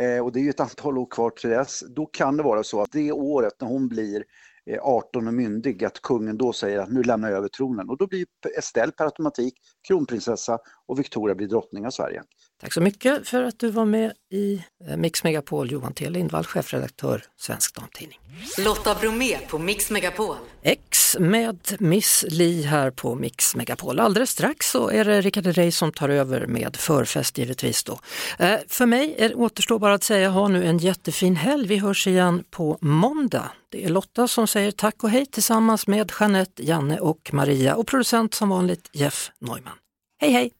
Eh, 0.00 0.24
och 0.24 0.32
det 0.32 0.40
är 0.40 0.42
ju 0.42 0.50
ett 0.50 0.60
antal 0.60 0.98
år 0.98 1.06
kvar 1.10 1.30
till 1.30 1.50
dess, 1.50 1.84
då 1.88 2.06
kan 2.06 2.36
det 2.36 2.42
vara 2.42 2.62
så 2.62 2.82
att 2.82 2.92
det 2.92 3.12
året 3.12 3.52
när 3.60 3.68
hon 3.68 3.88
blir 3.88 4.24
eh, 4.66 4.78
18 4.82 5.26
och 5.26 5.34
myndig, 5.34 5.84
att 5.84 6.02
kungen 6.02 6.38
då 6.38 6.52
säger 6.52 6.78
att 6.78 6.92
nu 6.92 7.02
lämnar 7.02 7.28
jag 7.28 7.38
över 7.38 7.48
tronen. 7.48 7.88
Och 7.88 7.96
då 7.96 8.06
blir 8.06 8.26
Estelle 8.58 8.92
per 8.92 9.04
automatik 9.04 9.54
kronprinsessa 9.88 10.58
och 10.86 10.98
Victoria 10.98 11.34
blir 11.34 11.48
drottning 11.48 11.86
av 11.86 11.90
Sverige. 11.90 12.22
Tack 12.60 12.72
så 12.72 12.80
mycket 12.80 13.28
för 13.28 13.42
att 13.42 13.58
du 13.58 13.70
var 13.70 13.84
med 13.84 14.12
i 14.32 14.64
eh, 14.88 14.96
Mix 14.96 15.24
Megapol, 15.24 15.70
Johan 15.72 15.92
T 15.92 16.10
Lindvall, 16.10 16.44
chefredaktör 16.44 17.22
Svensk 17.36 17.74
Damtidning. 17.74 18.18
Lotta 18.58 18.94
Bromé 18.94 19.38
på 19.48 19.58
Mix 19.58 19.90
Megapol. 19.90 20.36
X 20.62 21.16
med 21.20 21.76
Miss 21.78 22.24
Li 22.28 22.62
här 22.62 22.90
på 22.90 23.14
Mix 23.14 23.56
Megapol. 23.56 24.00
Alldeles 24.00 24.30
strax 24.30 24.70
så 24.70 24.90
är 24.90 25.04
det 25.04 25.20
Rickard 25.20 25.46
Herrey 25.46 25.72
som 25.72 25.92
tar 25.92 26.08
över 26.08 26.46
med 26.46 26.76
förfest 26.76 27.38
givetvis 27.38 27.84
då. 27.84 27.98
Eh, 28.38 28.58
för 28.68 28.86
mig 28.86 29.14
är, 29.18 29.38
återstår 29.38 29.78
bara 29.78 29.94
att 29.94 30.04
säga 30.04 30.28
ha 30.28 30.48
nu 30.48 30.64
en 30.64 30.78
jättefin 30.78 31.36
helg. 31.36 31.68
Vi 31.68 31.76
hörs 31.76 32.06
igen 32.06 32.44
på 32.50 32.78
måndag. 32.80 33.50
Det 33.68 33.84
är 33.84 33.88
Lotta 33.88 34.28
som 34.28 34.46
säger 34.46 34.70
tack 34.70 35.04
och 35.04 35.10
hej 35.10 35.26
tillsammans 35.26 35.86
med 35.86 36.12
Jeanette, 36.20 36.62
Janne 36.62 36.98
och 36.98 37.30
Maria 37.32 37.74
och 37.74 37.86
producent 37.86 38.34
som 38.34 38.48
vanligt 38.48 38.90
Jeff 38.92 39.30
Neumann. 39.40 39.76
Hej 40.20 40.32
hej! 40.32 40.59